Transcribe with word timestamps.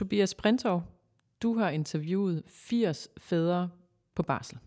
Tobias 0.00 0.34
Brintov, 0.34 0.82
du 1.42 1.58
har 1.58 1.70
interviewet 1.70 2.42
80 2.46 3.08
fædre 3.18 3.70
på 4.14 4.22
barsel. 4.22 4.58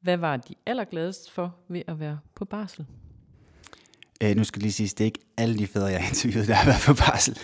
Hvad 0.00 0.16
var 0.16 0.36
de 0.36 0.54
allergladest 0.66 1.30
for 1.30 1.56
ved 1.68 1.82
at 1.86 2.00
være 2.00 2.18
på 2.34 2.44
barsel? 2.44 2.86
Øh, 4.22 4.36
nu 4.36 4.44
skal 4.44 4.60
jeg 4.60 4.62
lige 4.62 4.72
sige, 4.72 4.88
det 4.88 5.00
er 5.00 5.04
ikke 5.04 5.20
alle 5.36 5.58
de 5.58 5.66
fædre, 5.66 5.86
jeg 5.86 6.00
har 6.00 6.08
interviewet, 6.08 6.48
der 6.48 6.54
har 6.54 6.66
været 6.66 6.82
på 6.86 6.94
barsel. 6.94 7.38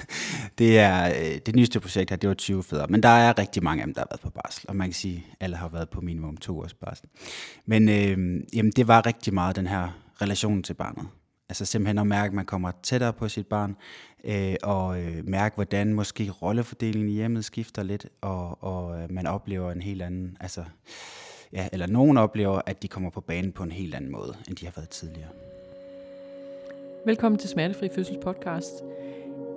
Det 0.59 0.79
er 0.79 1.09
øh, 1.09 1.39
det 1.47 1.57
nyeste 1.57 1.81
projekt 1.81 2.11
her, 2.11 2.17
det 2.17 2.29
var 2.29 2.35
20 2.35 2.63
fædre. 2.63 2.87
Men 2.87 3.03
der 3.03 3.09
er 3.09 3.39
rigtig 3.39 3.63
mange 3.63 3.83
af 3.83 3.87
dem, 3.87 3.95
der 3.95 4.01
har 4.01 4.09
været 4.11 4.21
på 4.21 4.31
barsel. 4.31 4.65
Og 4.69 4.77
man 4.77 4.89
kan 4.89 4.95
sige, 4.95 5.27
at 5.31 5.37
alle 5.41 5.57
har 5.57 5.69
været 5.69 5.91
på 5.91 6.01
minimum 6.01 6.37
to 6.37 6.59
års 6.59 6.75
barsel. 6.75 7.09
Men 7.67 7.89
øh, 7.89 8.43
jamen, 8.55 8.73
det 8.77 8.89
var 8.89 9.07
rigtig 9.07 9.35
meget 9.35 9.57
den 9.57 9.67
her 9.67 9.89
relation 10.23 10.63
til 10.63 10.75
barnet. 10.75 11.07
Altså 11.49 11.65
simpelthen 11.65 11.99
at 11.99 12.07
mærke, 12.07 12.31
at 12.31 12.35
man 12.35 12.45
kommer 12.45 12.71
tættere 12.83 13.13
på 13.13 13.29
sit 13.29 13.47
barn, 13.47 13.77
øh, 14.25 14.55
og 14.63 15.01
øh, 15.01 15.29
mærke, 15.29 15.55
hvordan 15.55 15.95
måske 15.95 16.31
rollefordelingen 16.31 17.11
i 17.11 17.13
hjemmet 17.13 17.45
skifter 17.45 17.83
lidt, 17.83 18.07
og, 18.21 18.63
og 18.65 19.01
øh, 19.01 19.13
man 19.13 19.27
oplever 19.27 19.73
en 19.73 19.83
helt 19.83 20.03
anden, 20.03 20.37
altså, 20.41 20.65
ja, 21.53 21.69
eller 21.73 21.87
nogen 21.87 22.17
oplever, 22.17 22.61
at 22.67 22.83
de 22.83 22.89
kommer 22.89 23.11
på 23.11 23.21
banen 23.21 23.53
på 23.53 23.63
en 23.63 23.73
helt 23.73 23.95
anden 23.95 24.11
måde, 24.11 24.35
end 24.49 24.57
de 24.57 24.65
har 24.65 24.73
været 24.77 24.89
tidligere. 24.89 25.29
Velkommen 27.07 27.39
til 27.39 27.49
Smertefri 27.49 27.89
Fødsels 27.95 28.19
podcast. 28.23 28.73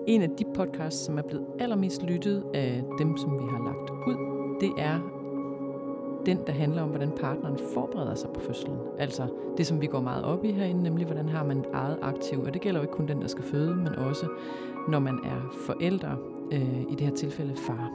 En 0.07 0.21
af 0.21 0.29
de 0.29 0.45
podcasts, 0.55 1.05
som 1.05 1.17
er 1.17 1.21
blevet 1.21 1.47
allermest 1.59 2.03
lyttet 2.03 2.43
af 2.53 2.83
dem, 2.97 3.17
som 3.17 3.33
vi 3.33 3.43
har 3.51 3.63
lagt 3.65 3.91
ud, 4.07 4.15
det 4.61 4.83
er 4.83 5.20
den, 6.25 6.39
der 6.47 6.53
handler 6.53 6.81
om, 6.81 6.89
hvordan 6.89 7.11
partneren 7.11 7.59
forbereder 7.73 8.15
sig 8.15 8.29
på 8.33 8.39
fødslen. 8.39 8.77
Altså 8.97 9.27
det, 9.57 9.67
som 9.67 9.81
vi 9.81 9.87
går 9.87 10.01
meget 10.01 10.23
op 10.23 10.45
i 10.45 10.51
herinde, 10.51 10.83
nemlig 10.83 11.05
hvordan 11.05 11.29
har 11.29 11.43
man 11.43 11.57
et 11.57 11.67
eget 11.73 11.97
aktiv. 12.01 12.39
Og 12.39 12.53
det 12.53 12.61
gælder 12.61 12.79
jo 12.79 12.83
ikke 12.83 12.93
kun 12.93 13.07
den, 13.07 13.21
der 13.21 13.27
skal 13.27 13.43
føde, 13.43 13.75
men 13.75 13.95
også 13.95 14.27
når 14.89 14.99
man 14.99 15.19
er 15.23 15.55
forældre, 15.65 16.17
øh, 16.51 16.81
i 16.81 16.95
det 16.95 17.01
her 17.01 17.15
tilfælde 17.15 17.55
far. 17.55 17.91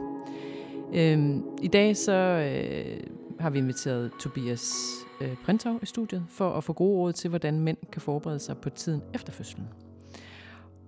Øh, 0.93 1.35
I 1.61 1.67
dag 1.67 1.97
så 1.97 2.13
øh, 2.13 2.99
har 3.39 3.49
vi 3.49 3.57
inviteret 3.57 4.11
Tobias 4.19 4.73
øh, 5.21 5.35
Printov 5.45 5.79
i 5.81 5.85
studiet 5.85 6.23
for 6.29 6.49
at 6.49 6.63
få 6.63 6.73
gode 6.73 6.97
råd 6.97 7.13
til, 7.13 7.29
hvordan 7.29 7.59
mænd 7.59 7.77
kan 7.91 8.01
forberede 8.01 8.39
sig 8.39 8.57
på 8.57 8.69
tiden 8.69 9.01
efter 9.13 9.33
fødslen. 9.33 9.67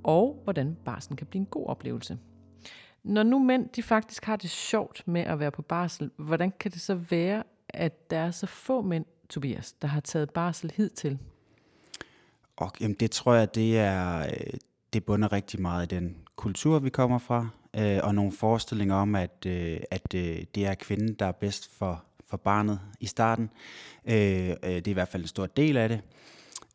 Og 0.03 0.42
hvordan 0.44 0.77
barsen 0.86 1.16
kan 1.16 1.27
blive 1.27 1.39
en 1.39 1.45
god 1.45 1.67
oplevelse. 1.67 2.17
Når 3.03 3.23
nu 3.23 3.39
mænd 3.39 3.69
de 3.69 3.83
faktisk 3.83 4.25
har 4.25 4.36
det 4.36 4.50
sjovt 4.50 5.03
med 5.05 5.22
at 5.22 5.39
være 5.39 5.52
på 5.52 5.61
barsel, 5.61 6.11
hvordan 6.17 6.53
kan 6.59 6.72
det 6.72 6.81
så 6.81 6.95
være, 6.95 7.44
at 7.69 8.09
der 8.11 8.17
er 8.17 8.31
så 8.31 8.45
få 8.45 8.81
mænd, 8.81 9.05
Tobias, 9.30 9.72
der 9.72 9.88
har 9.88 10.00
taget 10.00 10.30
barsel 10.30 10.72
hidtil? 10.75 11.17
Og 12.58 12.72
jamen, 12.81 12.95
det 13.00 13.11
tror 13.11 13.33
jeg, 13.33 13.55
det 13.55 13.80
er 13.80 14.20
øh, 14.20 14.59
det 14.94 15.05
bunder 15.05 15.31
rigtig 15.31 15.61
meget 15.61 15.92
i 15.92 15.95
den 15.95 16.17
kultur, 16.36 16.80
vi 16.80 16.89
kommer 16.89 17.17
fra, 17.17 17.47
øh, 17.77 18.00
og 18.03 18.16
nogle 18.16 18.31
forestillinger 18.31 18.95
om, 18.95 19.16
at, 19.16 19.45
øh, 19.45 19.80
at 19.92 20.14
øh, 20.16 20.44
det 20.55 20.67
er 20.67 20.73
kvinden, 20.73 21.14
der 21.14 21.25
er 21.25 21.31
bedst 21.31 21.77
for, 21.77 22.03
for 22.27 22.38
barnet 22.38 22.80
i 23.00 23.05
starten. 23.05 23.50
Øh, 24.05 24.50
øh, 24.50 24.55
det 24.64 24.88
er 24.88 24.92
i 24.92 24.94
hvert 24.94 25.08
fald 25.08 25.23
en 25.23 25.27
stor 25.27 25.45
del 25.45 25.77
af 25.77 25.89
det. 25.89 26.02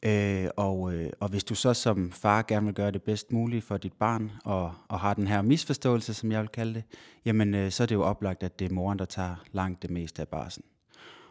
Øh, 0.04 0.48
og, 0.56 0.94
øh, 0.94 1.10
og 1.20 1.28
hvis 1.28 1.44
du 1.44 1.54
så 1.54 1.74
som 1.74 2.12
far 2.12 2.42
gerne 2.42 2.66
vil 2.66 2.74
gøre 2.74 2.90
det 2.90 3.02
bedst 3.02 3.32
muligt 3.32 3.64
for 3.64 3.76
dit 3.76 3.92
barn, 3.92 4.32
og, 4.44 4.72
og 4.88 5.00
har 5.00 5.14
den 5.14 5.26
her 5.26 5.42
misforståelse, 5.42 6.14
som 6.14 6.32
jeg 6.32 6.40
vil 6.40 6.48
kalde 6.48 6.74
det, 6.74 6.84
jamen 7.24 7.54
øh, 7.54 7.70
så 7.70 7.82
er 7.82 7.86
det 7.86 7.94
jo 7.94 8.02
oplagt, 8.02 8.42
at 8.42 8.58
det 8.58 8.70
er 8.70 8.74
moren, 8.74 8.98
der 8.98 9.04
tager 9.04 9.44
langt 9.52 9.82
det 9.82 9.90
meste 9.90 10.22
af 10.22 10.28
barsen. 10.28 10.64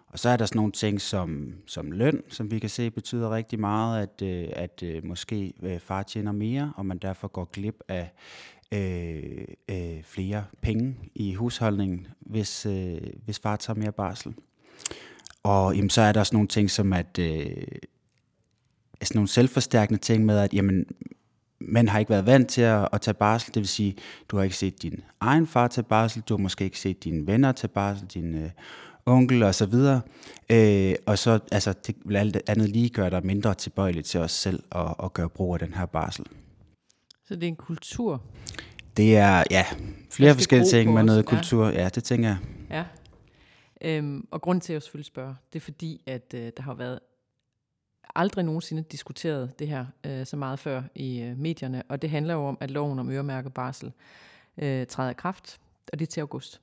Og 0.07 0.19
så 0.19 0.30
er 0.30 0.38
der 0.38 0.45
sådan 0.45 0.57
nogle 0.57 0.71
ting 0.71 1.02
som, 1.02 1.53
som 1.67 1.91
løn, 1.91 2.23
som 2.30 2.52
vi 2.52 2.59
kan 2.59 2.69
se 2.69 2.91
betyder 2.91 3.35
rigtig 3.35 3.59
meget, 3.59 4.02
at, 4.02 4.21
øh, 4.27 4.49
at 4.53 4.83
øh, 4.83 5.05
måske 5.05 5.53
øh, 5.63 5.80
far 5.80 6.03
tjener 6.03 6.31
mere, 6.31 6.73
og 6.75 6.85
man 6.85 6.97
derfor 6.97 7.27
går 7.27 7.45
glip 7.45 7.75
af 7.87 8.13
øh, 8.71 9.45
øh, 9.69 10.03
flere 10.03 10.45
penge 10.61 10.95
i 11.15 11.33
husholdningen, 11.33 12.08
hvis, 12.19 12.65
øh, 12.65 13.02
hvis 13.25 13.39
far 13.39 13.55
tager 13.55 13.80
mere 13.80 13.91
barsel. 13.91 14.33
Og 15.43 15.75
jamen, 15.75 15.89
så 15.89 16.02
er 16.02 16.11
der 16.11 16.23
sådan 16.23 16.36
nogle 16.36 16.48
ting 16.48 16.71
som, 16.71 16.93
at 16.93 17.19
øh, 17.19 17.55
sådan 19.08 19.17
nogle 19.17 19.27
selvforstærkende 19.27 20.02
ting 20.02 20.25
med, 20.25 20.37
at 20.37 20.53
jamen, 20.53 20.86
man 21.59 21.87
har 21.87 21.99
ikke 21.99 22.09
været 22.09 22.25
vant 22.25 22.49
til 22.49 22.61
at, 22.61 22.89
at 22.93 23.02
tage 23.02 23.15
barsel, 23.15 23.53
det 23.53 23.59
vil 23.59 23.67
sige, 23.67 23.95
du 24.30 24.37
har 24.37 24.43
ikke 24.43 24.58
set 24.58 24.81
din 24.81 24.99
egen 25.19 25.47
far 25.47 25.67
tage 25.67 25.86
barsel, 25.86 26.21
du 26.21 26.33
har 26.33 26.41
måske 26.41 26.65
ikke 26.65 26.80
set 26.80 27.03
dine 27.03 27.27
venner 27.27 27.52
tage 27.52 27.67
barsel, 27.67 28.08
din 28.08 28.36
øh, 28.36 28.49
onkel 29.05 29.43
og 29.43 29.55
så 29.55 29.65
videre. 29.65 30.02
Øh, 30.49 30.95
og 31.05 31.17
så 31.19 31.39
altså, 31.52 31.73
det 31.87 31.95
vil 32.05 32.15
alt 32.15 32.42
andet 32.47 32.69
lige 32.69 32.89
gøre 32.89 33.09
dig 33.09 33.25
mindre 33.25 33.53
tilbøjelig 33.53 34.05
til 34.05 34.19
os 34.19 34.31
selv 34.31 34.63
at, 34.71 34.95
at 35.03 35.13
gøre 35.13 35.30
brug 35.30 35.53
af 35.53 35.59
den 35.59 35.73
her 35.73 35.86
barsel. 35.86 36.25
Så 37.25 37.36
det 37.36 37.43
er 37.43 37.47
en 37.47 37.55
kultur? 37.55 38.21
Det 38.97 39.17
er, 39.17 39.43
ja, 39.52 39.65
flere 40.11 40.33
forskellige 40.33 40.69
ting 40.69 40.93
med 40.93 41.03
noget 41.03 41.25
kultur. 41.25 41.67
Ja. 41.67 41.81
ja, 41.81 41.89
det 41.89 42.03
tænker 42.03 42.30
jeg. 42.30 42.37
Ja. 42.69 42.83
Øhm, 43.81 44.27
og 44.31 44.42
grund 44.42 44.61
til, 44.61 44.73
at 44.73 44.75
jeg 44.75 44.81
selvfølgelig 44.81 45.05
spørger, 45.05 45.33
det 45.53 45.59
er 45.59 45.63
fordi, 45.63 46.02
at 46.08 46.33
øh, 46.36 46.52
der 46.58 46.63
har 46.63 46.73
været 46.73 46.99
aldrig 48.15 48.45
nogensinde 48.45 48.81
diskuteret 48.81 49.59
det 49.59 49.67
her 49.67 49.85
øh, 50.03 50.25
så 50.25 50.37
meget 50.37 50.59
før 50.59 50.81
i 50.95 51.21
øh, 51.21 51.37
medierne, 51.37 51.83
og 51.89 52.01
det 52.01 52.09
handler 52.09 52.33
jo 52.33 52.45
om, 52.45 52.57
at 52.61 52.71
loven 52.71 52.99
om 52.99 53.11
øremærket 53.11 53.53
barsel 53.53 53.91
øh, 54.57 54.87
træder 54.87 55.11
i 55.11 55.13
kraft, 55.13 55.59
og 55.91 55.99
det 55.99 56.05
er 56.05 56.11
til 56.11 56.21
august. 56.21 56.61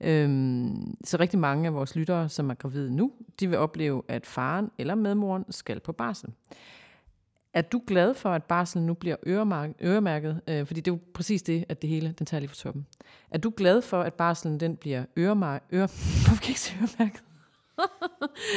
Øhm, 0.00 0.96
så 1.04 1.16
rigtig 1.20 1.38
mange 1.38 1.66
af 1.66 1.74
vores 1.74 1.96
lyttere, 1.96 2.28
som 2.28 2.50
er 2.50 2.54
gravide 2.54 2.96
nu, 2.96 3.12
de 3.40 3.48
vil 3.48 3.58
opleve, 3.58 4.02
at 4.08 4.26
faren 4.26 4.70
eller 4.78 4.94
medmoren 4.94 5.44
skal 5.50 5.80
på 5.80 5.92
barsel. 5.92 6.28
Er 7.54 7.62
du 7.62 7.82
glad 7.86 8.14
for, 8.14 8.32
at 8.32 8.44
barselen 8.44 8.86
nu 8.86 8.94
bliver 8.94 9.16
øremærket? 9.26 9.74
øremærket 9.82 10.40
øh, 10.48 10.66
fordi 10.66 10.80
det 10.80 10.90
er 10.90 10.94
jo 10.94 11.00
præcis 11.14 11.42
det, 11.42 11.64
at 11.68 11.82
det 11.82 11.90
hele, 11.90 12.14
den 12.18 12.26
tager 12.26 12.40
lige 12.40 12.48
for 12.48 12.56
toppen. 12.56 12.86
Er 13.30 13.38
du 13.38 13.52
glad 13.56 13.82
for, 13.82 14.02
at 14.02 14.14
barselen 14.14 14.60
den 14.60 14.76
bliver 14.76 15.04
øremærket? 15.16 15.68
Øre, 15.72 15.88
hvorfor 16.26 16.42
kan 16.42 16.48
ikke 16.48 16.76
øremærket? 16.80 17.22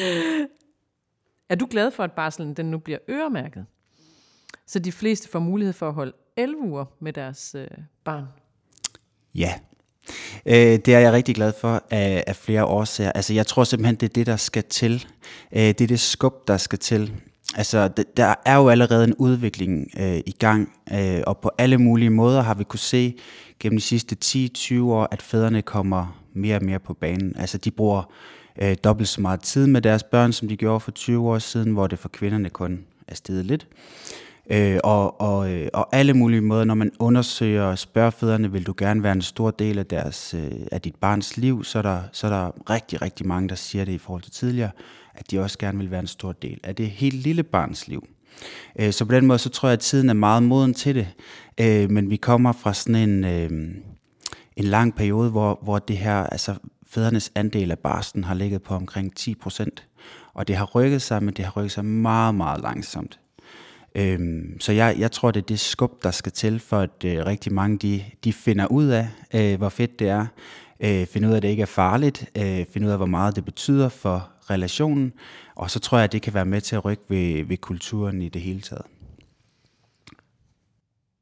Øh, 0.01 0.47
er 1.50 1.56
du 1.56 1.68
glad 1.72 1.92
for, 1.92 2.04
at 2.04 2.12
barselen 2.12 2.54
den 2.54 2.66
nu 2.66 2.78
bliver 2.78 3.00
øremærket? 3.10 3.66
Så 4.66 4.80
de 4.80 4.92
fleste 4.92 5.30
får 5.30 5.40
mulighed 5.40 5.74
for 5.74 5.88
at 5.88 5.94
holde 5.94 6.14
11 6.38 6.62
uger 6.62 6.86
med 7.00 7.14
deres 7.14 7.56
øh, 7.56 7.68
barn. 8.04 8.26
Ja, 9.36 9.54
øh, 10.46 10.56
det 10.56 10.88
er 10.88 11.00
jeg 11.00 11.14
rigtig 11.14 11.36
glad 11.36 11.54
for 11.62 11.84
af, 11.92 12.24
af 12.28 12.36
flere 12.36 12.66
årsager. 12.66 13.12
Altså, 13.12 13.34
jeg 13.34 13.48
tror 13.48 13.64
simpelthen, 13.64 13.96
det 13.96 14.10
er 14.10 14.14
det, 14.14 14.28
der 14.28 14.36
skal 14.36 14.64
til. 14.64 15.06
Øh, 15.52 15.62
det 15.62 15.82
er 15.82 15.88
det 15.88 16.00
skub, 16.00 16.48
der 16.48 16.58
skal 16.58 16.80
til. 16.80 17.14
Altså, 17.56 17.88
der 18.18 18.36
er 18.46 18.56
jo 18.56 18.70
allerede 18.70 19.04
en 19.04 19.14
udvikling 19.14 19.88
øh, 20.00 20.18
i 20.18 20.36
gang, 20.40 20.74
øh, 20.94 21.22
og 21.28 21.38
på 21.38 21.52
alle 21.58 21.78
mulige 21.78 22.10
måder 22.10 22.42
har 22.42 22.54
vi 22.54 22.64
kunne 22.64 22.80
se 22.80 23.16
gennem 23.60 23.78
de 23.78 23.84
sidste 23.84 24.18
10-20 24.58 24.81
år, 24.81 25.08
at 25.12 25.22
fædrene 25.22 25.62
kommer 25.62 26.22
mere 26.34 26.56
og 26.56 26.64
mere 26.64 26.80
på 26.80 26.94
banen. 26.94 27.36
Altså, 27.38 27.58
de 27.58 27.72
bruger 27.72 28.12
øh, 28.62 28.76
dobbelt 28.84 29.10
så 29.10 29.22
meget 29.22 29.42
tid 29.42 29.68
med 29.68 29.82
deres 29.82 30.04
børn, 30.04 30.34
som 30.34 30.48
de 30.48 30.58
gjorde 30.58 30.80
for 30.80 30.92
20 30.92 31.30
år 31.30 31.40
siden, 31.40 31.72
hvor 31.72 31.88
det 31.88 32.00
for 32.00 32.10
kvinderne 32.10 32.50
kun 32.50 32.80
er 33.08 33.16
steget 33.16 33.46
lidt. 33.46 33.68
Øh, 34.52 34.80
og, 34.84 35.22
og, 35.22 35.52
øh, 35.52 35.68
og 35.74 35.96
alle 35.96 36.14
mulige 36.14 36.42
måder, 36.42 36.64
når 36.64 36.74
man 36.74 36.92
undersøger 37.00 37.64
og 37.64 37.80
spørger 37.80 38.10
fædrene, 38.10 38.52
vil 38.52 38.68
du 38.68 38.74
gerne 38.78 39.04
være 39.04 39.12
en 39.12 39.22
stor 39.22 39.52
del 39.52 39.80
af, 39.80 39.86
deres, 39.86 40.34
øh, 40.34 40.52
af 40.72 40.82
dit 40.82 40.96
barns 40.96 41.38
liv, 41.38 41.64
så 41.64 41.78
er, 41.78 41.82
der, 41.82 42.02
så 42.12 42.28
er 42.28 42.32
der 42.32 42.70
rigtig, 42.70 43.02
rigtig 43.02 43.28
mange, 43.28 43.50
der 43.50 43.56
siger 43.56 43.86
det 43.86 43.92
i 43.92 43.98
forhold 43.98 44.22
til 44.22 44.32
tidligere, 44.32 44.72
at 45.14 45.31
de 45.31 45.40
også 45.40 45.58
gerne 45.58 45.78
vil 45.78 45.92
være 45.92 46.00
en 46.00 46.08
stor 46.08 46.31
del 46.31 46.60
af 46.64 46.76
det 46.76 46.90
helt 46.90 47.16
lille 47.16 47.44
barns 47.44 47.88
liv. 47.88 48.08
Øh, 48.80 48.94
så 48.94 49.06
på 49.06 49.12
den 49.12 49.26
måde, 49.26 49.40
så 49.40 49.50
tror 49.50 49.70
jeg, 49.70 49.74
at 49.74 49.80
tiden 49.80 50.10
er 50.10 50.14
meget 50.14 50.44
moden 50.44 50.74
til 50.74 50.96
det. 50.96 51.08
Øh, 51.60 51.92
men 51.92 52.10
vi 52.10 52.16
kommer 52.16 52.52
fra 52.52 52.74
sådan 52.74 53.10
en, 53.10 53.24
øh, 53.24 53.50
en 54.56 54.66
lang 54.66 54.96
periode, 54.96 55.30
hvor, 55.30 55.60
hvor 55.64 55.80
det 55.80 55.98
her, 55.98 56.24
altså 56.24 56.56
fædrenes 56.90 57.32
andel 57.36 57.72
af 57.72 57.80
barsten 57.80 58.24
har 58.24 58.34
ligget 58.34 58.64
på 58.64 58.76
omkring 58.76 59.16
10 59.16 59.36
procent. 59.36 59.88
Og 60.34 60.48
det 60.48 60.56
har 60.56 60.66
rykket 60.66 61.02
sig, 61.02 61.24
men 61.24 61.34
det 61.34 61.46
har 61.46 61.52
rykket 61.52 61.72
sig 61.72 61.86
meget, 61.86 62.36
meget 62.36 62.62
langsomt. 62.62 63.20
Øhm, 63.96 64.60
så 64.60 64.72
jeg, 64.72 64.96
jeg 65.00 65.12
tror, 65.12 65.32
det 65.32 65.42
er 65.42 65.46
det 65.46 65.60
skub, 65.60 66.04
der 66.04 66.12
skal 66.12 66.32
til, 66.32 66.60
for 66.60 66.80
at 66.80 67.04
øh, 67.06 67.26
rigtig 67.26 67.54
mange 67.54 67.78
de, 67.78 68.04
de 68.24 68.34
finder 68.34 68.68
ud 68.68 68.86
af, 68.86 69.08
øh, 69.34 69.58
hvor 69.58 69.69
fedt 69.69 70.00
det 70.00 70.10
er. 70.10 70.25
Øh, 70.80 71.08
finder 71.08 71.30
ud 71.30 71.34
af, 71.34 71.38
at 71.38 71.44
det 71.44 71.50
ikke 71.50 71.62
er 71.62 71.66
farligt. 71.66 72.25
Øh, 72.38 72.66
finder 72.74 72.88
ud 72.88 72.92
af, 72.92 73.00
hvor 73.00 73.06
meget 73.06 73.36
det 73.36 73.46
betyder 73.46 73.90
for 73.90 74.30
relationen. 74.50 75.13
Og 75.56 75.72
så 75.72 75.80
tror 75.80 75.98
jeg, 75.98 76.04
at 76.04 76.12
det 76.12 76.22
kan 76.22 76.34
være 76.34 76.46
med 76.46 76.62
til 76.62 76.75
at 76.75 76.86
rykke 76.86 77.04
ved, 77.10 77.46
ved 77.46 77.58
kulturen 77.58 78.22
i 78.22 78.30
det 78.30 78.42
hele 78.42 78.62
taget. 78.62 78.86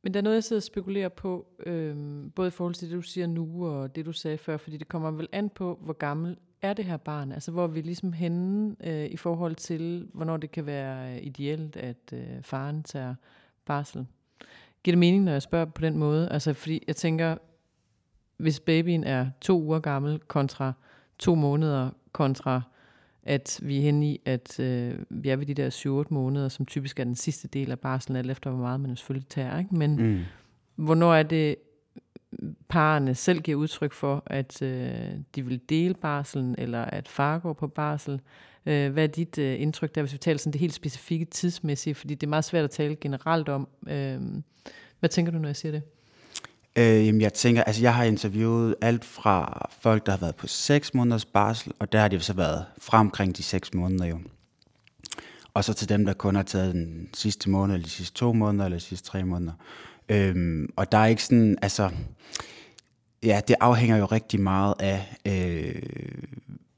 Men 0.02 0.14
der 0.14 0.20
er 0.20 0.24
noget, 0.24 0.36
jeg 0.36 0.44
sidder 0.44 0.60
og 0.60 0.64
spekulerer 0.64 1.10
på, 1.10 1.48
øhm, 1.66 2.32
både 2.36 2.48
i 2.48 2.52
forhold 2.52 2.76
til 2.76 2.90
det, 2.90 2.96
du 2.96 3.02
siger 3.02 3.28
nu, 3.28 3.68
og 3.68 3.96
det, 3.96 4.06
du 4.06 4.12
sagde 4.12 4.38
før, 4.38 4.58
fordi 4.58 4.78
det 4.78 4.88
kommer 4.88 5.12
vel 5.12 5.28
an 5.32 5.50
på, 5.50 5.80
hvor 5.82 5.94
gammel 5.94 6.38
er 6.62 6.74
det 6.74 6.86
her 6.86 6.98
barn? 6.98 7.32
Altså, 7.32 7.52
hvor 7.52 7.64
er 7.64 7.68
vi 7.68 7.82
ligesom 7.82 8.14
henne 8.14 8.76
øh, 8.84 9.06
i 9.06 9.18
forhold 9.18 9.56
til, 9.56 10.10
hvornår 10.14 10.38
det 10.38 10.52
kan 10.52 10.66
være 10.66 11.14
øh, 11.14 11.26
ideelt, 11.26 11.76
at 11.76 12.14
øh, 12.14 12.42
faren 12.42 12.84
tager 12.84 13.16
barsel? 13.66 14.06
Giver 14.84 14.94
det 14.94 15.00
mening, 15.00 15.24
når 15.24 15.32
jeg 15.32 15.42
spørger 15.42 15.66
på 15.66 15.82
den 15.82 15.98
måde? 15.98 16.30
Altså, 16.30 16.54
fordi 16.54 16.84
jeg 16.88 16.96
tænker, 16.96 17.38
hvis 18.38 18.60
babyen 18.60 19.04
er 19.04 19.30
to 19.42 19.62
uger 19.62 19.80
gammel 19.80 20.20
kontra 20.20 20.74
to 21.20 21.36
måneder 21.36 21.90
kontra 22.12 22.62
at 23.28 23.60
vi 23.64 23.78
er 23.78 23.82
henne 23.82 24.08
i, 24.08 24.22
at 24.26 24.60
øh, 24.60 25.00
vi 25.10 25.30
er 25.30 25.36
ved 25.36 25.46
de 25.46 25.54
der 25.54 26.04
7-8 26.06 26.14
måneder, 26.14 26.50
som 26.50 26.66
typisk 26.66 27.00
er 27.00 27.04
den 27.04 27.16
sidste 27.16 27.48
del 27.48 27.72
af 27.72 27.80
barselen, 27.80 28.16
alt 28.16 28.32
efter 28.32 28.50
hvor 28.50 28.60
meget 28.60 28.80
man 28.80 28.96
selvfølgelig 28.96 29.30
tager. 29.30 29.60
Ikke? 29.60 29.76
Men 29.76 29.96
mm. 29.96 30.20
hvornår 30.76 31.14
er 31.14 31.24
det 31.24 31.56
parerne 32.70 33.16
selv 33.16 33.42
giver 33.42 33.58
udtryk 33.58 33.94
for, 33.94 34.24
at 34.26 34.62
øh, 34.62 35.12
de 35.36 35.46
vil 35.46 35.62
dele 35.70 35.94
barselen, 35.94 36.56
eller 36.58 36.82
at 36.82 37.08
far 37.08 37.40
går 37.40 37.54
på 37.54 37.68
barsel. 37.68 38.22
Øh, 38.66 38.92
hvad 38.92 39.04
er 39.04 39.08
dit 39.08 39.38
øh, 39.38 39.62
indtryk 39.62 39.96
der, 39.96 40.02
hvis 40.02 40.14
vi 40.14 40.18
taler 40.18 40.38
sådan 40.38 40.54
det 40.54 40.62
helt 40.62 40.74
specifikke 40.74 41.26
tidsmæssige? 41.26 41.96
Fordi 41.96 42.16
det 42.16 42.28
er 42.28 42.30
meget 42.30 42.46
svært 42.46 42.64
at 42.64 42.72
tale 42.72 42.96
generelt 42.96 43.50
om. 43.50 43.68
Øh, 43.88 44.22
hvad 45.00 45.10
tænker 45.10 45.32
du, 45.32 45.38
når 45.38 45.48
jeg 45.48 45.56
siger 45.56 45.72
det? 45.72 45.82
Øh, 46.78 47.06
jamen 47.06 47.22
jeg 47.22 47.34
tænker, 47.34 47.64
altså 47.64 47.82
jeg 47.82 47.96
har 47.96 48.04
interviewet 48.04 48.76
alt 48.82 49.06
fra 49.06 49.68
folk, 49.82 50.06
der 50.06 50.12
har 50.12 50.20
været 50.20 50.36
på 50.36 50.48
6 50.48 50.94
måneders 50.94 51.26
barsel, 51.26 51.74
og 51.80 51.92
der 51.92 52.00
har 52.00 52.08
de 52.08 52.20
så 52.20 52.34
været 52.34 52.66
fra 52.78 53.00
omkring 53.00 53.38
de 53.38 53.44
6 53.44 53.74
måneder 53.74 54.06
jo. 54.06 54.20
Og 55.54 55.64
så 55.64 55.74
til 55.74 55.90
dem, 55.90 56.06
der 56.06 56.14
kun 56.14 56.36
har 56.36 56.44
taget 56.44 56.74
den 56.74 57.10
sidste 57.14 57.50
måned, 57.50 57.76
eller 57.76 57.86
de 57.86 57.92
sidste 57.92 58.16
to 58.16 58.34
måneder, 58.34 58.66
eller 58.66 58.78
de 58.78 58.84
sidste 58.84 59.08
tre 59.08 59.24
måneder. 59.24 59.54
Øhm, 60.10 60.70
og 60.76 60.92
der 60.92 60.98
er 60.98 61.06
ikke 61.06 61.24
sådan, 61.24 61.58
altså, 61.62 61.90
ja, 63.24 63.42
det 63.48 63.56
afhænger 63.60 63.98
jo 63.98 64.06
rigtig 64.06 64.42
meget 64.42 64.74
af 64.80 65.16
øh, 65.26 65.82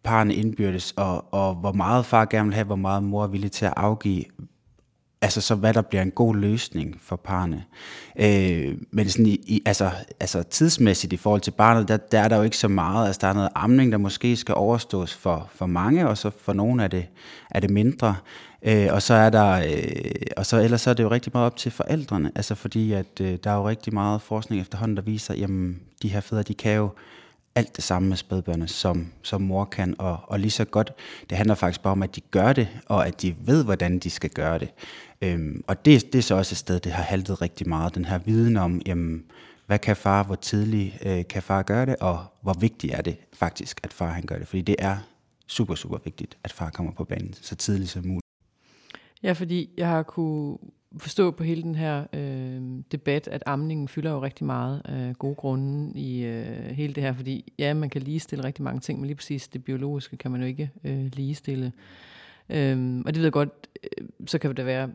parerne 0.03 0.35
indbyrdes, 0.35 0.91
og, 0.91 1.33
og 1.33 1.55
hvor 1.55 1.71
meget 1.71 2.05
far 2.05 2.25
gerne 2.25 2.47
vil 2.47 2.55
have, 2.55 2.65
hvor 2.65 2.75
meget 2.75 3.03
mor 3.03 3.23
er 3.23 3.27
villig 3.27 3.51
til 3.51 3.65
at 3.65 3.73
afgive, 3.77 4.23
altså 5.21 5.41
så 5.41 5.55
hvad 5.55 5.73
der 5.73 5.81
bliver 5.81 6.01
en 6.01 6.11
god 6.11 6.35
løsning 6.35 6.97
for 7.01 7.15
parerne. 7.15 7.63
Øh, 8.19 8.77
men 8.91 9.09
sådan 9.09 9.25
i, 9.25 9.39
i, 9.47 9.61
altså, 9.65 9.91
altså 10.19 10.43
tidsmæssigt 10.43 11.13
i 11.13 11.17
forhold 11.17 11.41
til 11.41 11.51
barnet, 11.51 11.87
der, 11.87 11.97
der 11.97 12.19
er 12.19 12.27
der 12.27 12.37
jo 12.37 12.43
ikke 12.43 12.57
så 12.57 12.67
meget. 12.67 13.07
Altså 13.07 13.19
der 13.21 13.27
er 13.27 13.33
noget 13.33 13.49
amning, 13.55 13.91
der 13.91 13.97
måske 13.97 14.35
skal 14.35 14.55
overstås 14.55 15.13
for, 15.13 15.49
for 15.55 15.65
mange, 15.65 16.07
og 16.07 16.17
så 16.17 16.31
for 16.41 16.53
nogle 16.53 16.83
er 16.83 16.87
det, 16.87 17.05
er 17.49 17.59
det 17.59 17.69
mindre. 17.69 18.15
Øh, 18.63 18.87
og 18.91 19.01
så 19.01 19.13
er 19.13 19.29
der, 19.29 19.51
øh, 19.51 20.11
og 20.37 20.45
så 20.45 20.57
ellers 20.57 20.81
så 20.81 20.89
er 20.89 20.93
det 20.93 21.03
jo 21.03 21.11
rigtig 21.11 21.31
meget 21.33 21.45
op 21.45 21.57
til 21.57 21.71
forældrene, 21.71 22.31
altså 22.35 22.55
fordi 22.55 22.91
at 22.91 23.21
øh, 23.21 23.37
der 23.43 23.51
er 23.51 23.55
jo 23.55 23.69
rigtig 23.69 23.93
meget 23.93 24.21
forskning 24.21 24.61
efterhånden, 24.61 24.97
der 24.97 25.03
viser, 25.03 25.33
jamen 25.33 25.79
de 26.01 26.09
her 26.09 26.21
fædre, 26.21 26.43
de 26.43 26.53
kan 26.53 26.75
jo 26.75 26.89
alt 27.55 27.75
det 27.75 27.83
samme 27.83 28.09
med 28.09 28.17
spædbørnene, 28.17 28.67
som, 28.67 29.07
som 29.21 29.41
mor 29.41 29.65
kan, 29.65 29.95
og, 29.97 30.19
og 30.23 30.39
lige 30.39 30.51
så 30.51 30.65
godt, 30.65 30.93
det 31.29 31.37
handler 31.37 31.55
faktisk 31.55 31.81
bare 31.81 31.91
om, 31.91 32.03
at 32.03 32.15
de 32.15 32.21
gør 32.21 32.53
det, 32.53 32.67
og 32.85 33.07
at 33.07 33.21
de 33.21 33.35
ved, 33.41 33.63
hvordan 33.63 33.99
de 33.99 34.09
skal 34.09 34.29
gøre 34.29 34.59
det. 34.59 34.69
Øhm, 35.21 35.63
og 35.67 35.85
det, 35.85 36.13
det 36.13 36.19
er 36.19 36.23
så 36.23 36.35
også 36.35 36.53
et 36.53 36.57
sted, 36.57 36.79
det 36.79 36.91
har 36.91 37.03
haltet 37.03 37.41
rigtig 37.41 37.69
meget, 37.69 37.95
den 37.95 38.05
her 38.05 38.17
viden 38.17 38.57
om, 38.57 38.81
jamen, 38.85 39.23
hvad 39.65 39.79
kan 39.79 39.95
far, 39.95 40.23
hvor 40.23 40.35
tidligt 40.35 40.97
øh, 41.05 41.27
kan 41.29 41.43
far 41.43 41.63
gøre 41.63 41.85
det, 41.85 41.95
og 41.95 42.25
hvor 42.41 42.53
vigtigt 42.53 42.93
er 42.93 43.01
det 43.01 43.17
faktisk, 43.33 43.79
at 43.83 43.93
far 43.93 44.11
han 44.11 44.23
gør 44.25 44.37
det, 44.37 44.47
fordi 44.47 44.61
det 44.61 44.75
er 44.79 44.97
super, 45.47 45.75
super 45.75 45.97
vigtigt, 46.03 46.37
at 46.43 46.51
far 46.51 46.69
kommer 46.69 46.91
på 46.91 47.03
banen 47.03 47.33
så 47.33 47.55
tidligt 47.55 47.89
som 47.89 48.05
muligt. 48.05 48.25
Ja, 49.23 49.31
fordi 49.31 49.69
jeg 49.77 49.87
har 49.87 50.03
kunne 50.03 50.57
forstå 50.97 51.31
på 51.31 51.43
hele 51.43 51.63
den 51.63 51.75
her 51.75 52.05
øh, 52.13 52.61
debat, 52.91 53.27
at 53.27 53.43
amningen 53.45 53.87
fylder 53.87 54.11
jo 54.11 54.21
rigtig 54.21 54.45
meget 54.45 54.81
af 54.85 55.09
øh, 55.09 55.15
gode 55.15 55.35
grunde 55.35 55.99
i 55.99 56.23
øh, 56.25 56.65
hele 56.65 56.93
det 56.93 57.03
her, 57.03 57.13
fordi 57.13 57.53
ja, 57.59 57.73
man 57.73 57.89
kan 57.89 58.01
ligestille 58.01 58.43
rigtig 58.43 58.63
mange 58.63 58.79
ting, 58.79 58.99
men 58.99 59.07
lige 59.07 59.15
præcis 59.15 59.47
det 59.47 59.63
biologiske 59.63 60.17
kan 60.17 60.31
man 60.31 60.41
jo 60.41 60.47
ikke 60.47 60.71
øh, 60.83 61.05
ligestille. 61.13 61.71
Øhm, 62.49 63.03
og 63.05 63.13
det 63.13 63.15
ved 63.15 63.25
jeg 63.25 63.31
godt, 63.31 63.67
øh, 63.83 64.07
så 64.27 64.37
kan 64.37 64.55
det 64.55 64.65
være 64.65 64.89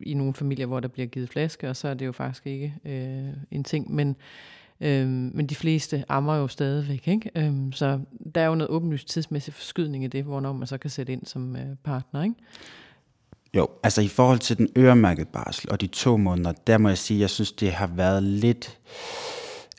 i 0.00 0.14
nogle 0.14 0.34
familier, 0.34 0.66
hvor 0.66 0.80
der 0.80 0.88
bliver 0.88 1.06
givet 1.06 1.28
flaske, 1.28 1.68
og 1.68 1.76
så 1.76 1.88
er 1.88 1.94
det 1.94 2.06
jo 2.06 2.12
faktisk 2.12 2.46
ikke 2.46 2.74
øh, 2.84 3.34
en 3.50 3.64
ting, 3.64 3.94
men 3.94 4.16
øh, 4.80 5.08
men 5.08 5.46
de 5.46 5.54
fleste 5.54 6.04
ammer 6.08 6.36
jo 6.36 6.48
stadigvæk, 6.48 7.08
ikke? 7.08 7.30
Øhm, 7.36 7.72
så 7.72 8.00
der 8.34 8.40
er 8.40 8.46
jo 8.46 8.54
noget 8.54 8.70
åbenlyst 8.70 9.08
tidsmæssig 9.08 9.54
forskydning 9.54 10.04
i 10.04 10.06
det, 10.06 10.24
hvornår 10.24 10.52
man 10.52 10.66
så 10.66 10.78
kan 10.78 10.90
sætte 10.90 11.12
ind 11.12 11.26
som 11.26 11.56
øh, 11.56 11.76
partner, 11.84 12.22
ikke? 12.22 12.34
Jo, 13.54 13.68
altså 13.82 14.00
i 14.00 14.08
forhold 14.08 14.38
til 14.38 14.58
den 14.58 14.68
øremærkede 14.78 15.26
barsel 15.32 15.70
og 15.70 15.80
de 15.80 15.86
to 15.86 16.16
måneder, 16.16 16.52
der 16.66 16.78
må 16.78 16.88
jeg 16.88 16.98
sige, 16.98 17.18
at 17.18 17.20
jeg 17.20 17.30
synes, 17.30 17.52
det 17.52 17.72
har 17.72 17.86
været 17.86 18.22
lidt... 18.22 18.78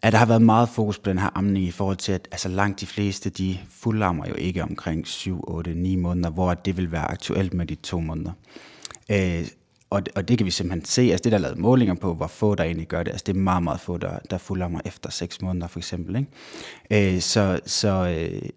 At 0.04 0.14
der 0.14 0.20
har 0.20 0.26
været 0.26 0.42
meget 0.42 0.70
fokus 0.70 1.00
på 1.00 1.10
den 1.10 1.20
her 1.20 1.30
amning 1.38 1.66
i 1.66 1.72
forhold 1.72 1.98
til, 1.98 2.12
at 2.12 2.28
altså 2.32 2.50
langt 2.50 2.82
de 2.82 2.86
fleste, 2.86 3.30
de 3.30 3.58
fuldammer 3.70 4.28
jo 4.28 4.34
ikke 4.34 4.64
omkring 4.64 5.08
7, 5.08 5.44
8, 5.48 5.74
9 5.74 5.96
måneder, 5.96 6.30
hvor 6.30 6.54
det 6.54 6.78
vil 6.78 6.92
være 6.92 7.12
aktuelt 7.12 7.54
med 7.54 7.66
de 7.66 7.76
to 7.76 8.00
måneder. 8.00 8.32
Øh, 9.12 9.48
og, 9.90 10.02
og 10.16 10.28
det 10.28 10.38
kan 10.38 10.46
vi 10.46 10.52
simpelthen 10.52 10.86
se, 10.86 11.02
altså 11.02 11.24
det 11.24 11.32
der 11.32 11.38
er 11.38 11.42
lavet 11.42 11.58
målinger 11.58 11.96
på, 11.96 12.14
hvor 12.14 12.28
få 12.28 12.56
der 12.56 12.64
egentlig 12.64 12.88
gør 12.88 13.04
det, 13.04 13.12
altså 13.12 13.24
det 13.28 13.36
er 13.36 13.40
meget, 13.40 13.64
meget 13.64 13.80
få, 13.80 13.98
der, 13.98 14.20
der 14.30 14.38
fuldammer 14.38 14.80
efter 14.86 15.10
6 15.10 15.42
måneder 15.42 15.68
for 15.68 15.80
eksempel. 15.80 16.16
Ikke? 16.16 17.16
Øh, 17.16 17.22
så, 17.22 17.60
så, 17.66 18.16
øh, 18.18 18.50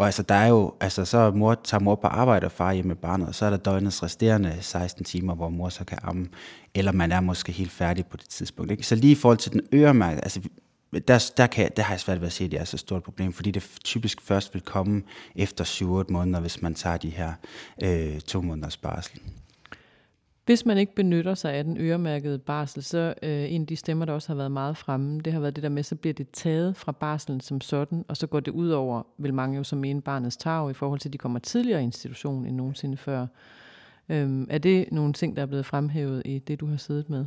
og 0.00 0.06
altså, 0.06 0.22
der 0.22 0.34
er 0.34 0.46
jo, 0.46 0.74
altså, 0.80 1.04
så 1.04 1.30
mor, 1.30 1.54
tager 1.64 1.80
mor 1.80 1.94
på 1.94 2.06
arbejde 2.06 2.44
og 2.44 2.52
far 2.52 2.72
hjemme 2.72 2.88
med 2.88 2.96
barnet, 2.96 3.28
og 3.28 3.34
så 3.34 3.46
er 3.46 3.50
der 3.50 3.56
døgnets 3.56 4.02
resterende 4.02 4.56
16 4.60 5.04
timer, 5.04 5.34
hvor 5.34 5.48
mor 5.48 5.68
så 5.68 5.84
kan 5.84 5.98
amme, 6.02 6.28
eller 6.74 6.92
man 6.92 7.12
er 7.12 7.20
måske 7.20 7.52
helt 7.52 7.72
færdig 7.72 8.06
på 8.06 8.16
det 8.16 8.28
tidspunkt. 8.28 8.70
Ikke? 8.70 8.82
Så 8.82 8.94
lige 8.94 9.12
i 9.12 9.14
forhold 9.14 9.38
til 9.38 9.52
den 9.52 9.60
øremærke, 9.74 10.20
altså, 10.24 10.40
der, 11.08 11.30
der, 11.36 11.46
kan, 11.46 11.70
der 11.76 11.82
har 11.82 11.94
jeg 11.94 12.00
svært 12.00 12.20
ved 12.20 12.26
at 12.26 12.32
se, 12.32 12.44
at 12.44 12.50
det 12.50 12.60
er 12.60 12.64
så 12.64 12.76
stort 12.76 13.02
problem, 13.02 13.32
fordi 13.32 13.50
det 13.50 13.70
typisk 13.84 14.20
først 14.20 14.54
vil 14.54 14.62
komme 14.62 15.02
efter 15.36 15.64
7-8 16.08 16.12
måneder, 16.12 16.40
hvis 16.40 16.62
man 16.62 16.74
tager 16.74 16.96
de 16.96 17.10
her 17.10 17.32
øh, 17.82 18.20
to 18.20 18.42
måneders 18.42 18.76
barsel. 18.76 19.20
Hvis 20.50 20.66
man 20.66 20.78
ikke 20.78 20.94
benytter 20.94 21.34
sig 21.34 21.52
af 21.52 21.64
den 21.64 21.76
øremærkede 21.80 22.38
barsel, 22.38 22.82
så 22.82 23.14
øh, 23.22 23.52
en 23.52 23.60
af 23.60 23.66
de 23.66 23.76
stemmer, 23.76 24.04
der 24.04 24.12
også 24.12 24.28
har 24.28 24.34
været 24.34 24.52
meget 24.52 24.76
fremme, 24.76 25.20
det 25.20 25.32
har 25.32 25.40
været 25.40 25.56
det 25.56 25.62
der 25.62 25.68
med, 25.68 25.82
så 25.82 25.94
bliver 25.94 26.14
det 26.14 26.30
taget 26.30 26.76
fra 26.76 26.92
barselen 26.92 27.40
som 27.40 27.60
sådan, 27.60 28.04
og 28.08 28.16
så 28.16 28.26
går 28.26 28.40
det 28.40 28.50
ud 28.50 28.68
over, 28.68 29.02
vil 29.18 29.34
mange 29.34 29.56
jo 29.56 29.64
som 29.64 29.78
mene, 29.78 30.02
barnets 30.02 30.36
tag 30.36 30.70
i 30.70 30.74
forhold 30.74 31.00
til, 31.00 31.08
at 31.08 31.12
de 31.12 31.18
kommer 31.18 31.38
tidligere 31.38 31.80
i 31.80 31.84
institution 31.84 32.46
end 32.46 32.56
nogensinde 32.56 32.96
før. 32.96 33.26
Øhm, 34.08 34.46
er 34.50 34.58
det 34.58 34.88
nogle 34.92 35.12
ting, 35.12 35.36
der 35.36 35.42
er 35.42 35.46
blevet 35.46 35.66
fremhævet 35.66 36.22
i 36.24 36.38
det, 36.38 36.60
du 36.60 36.66
har 36.66 36.76
siddet 36.76 37.10
med? 37.10 37.24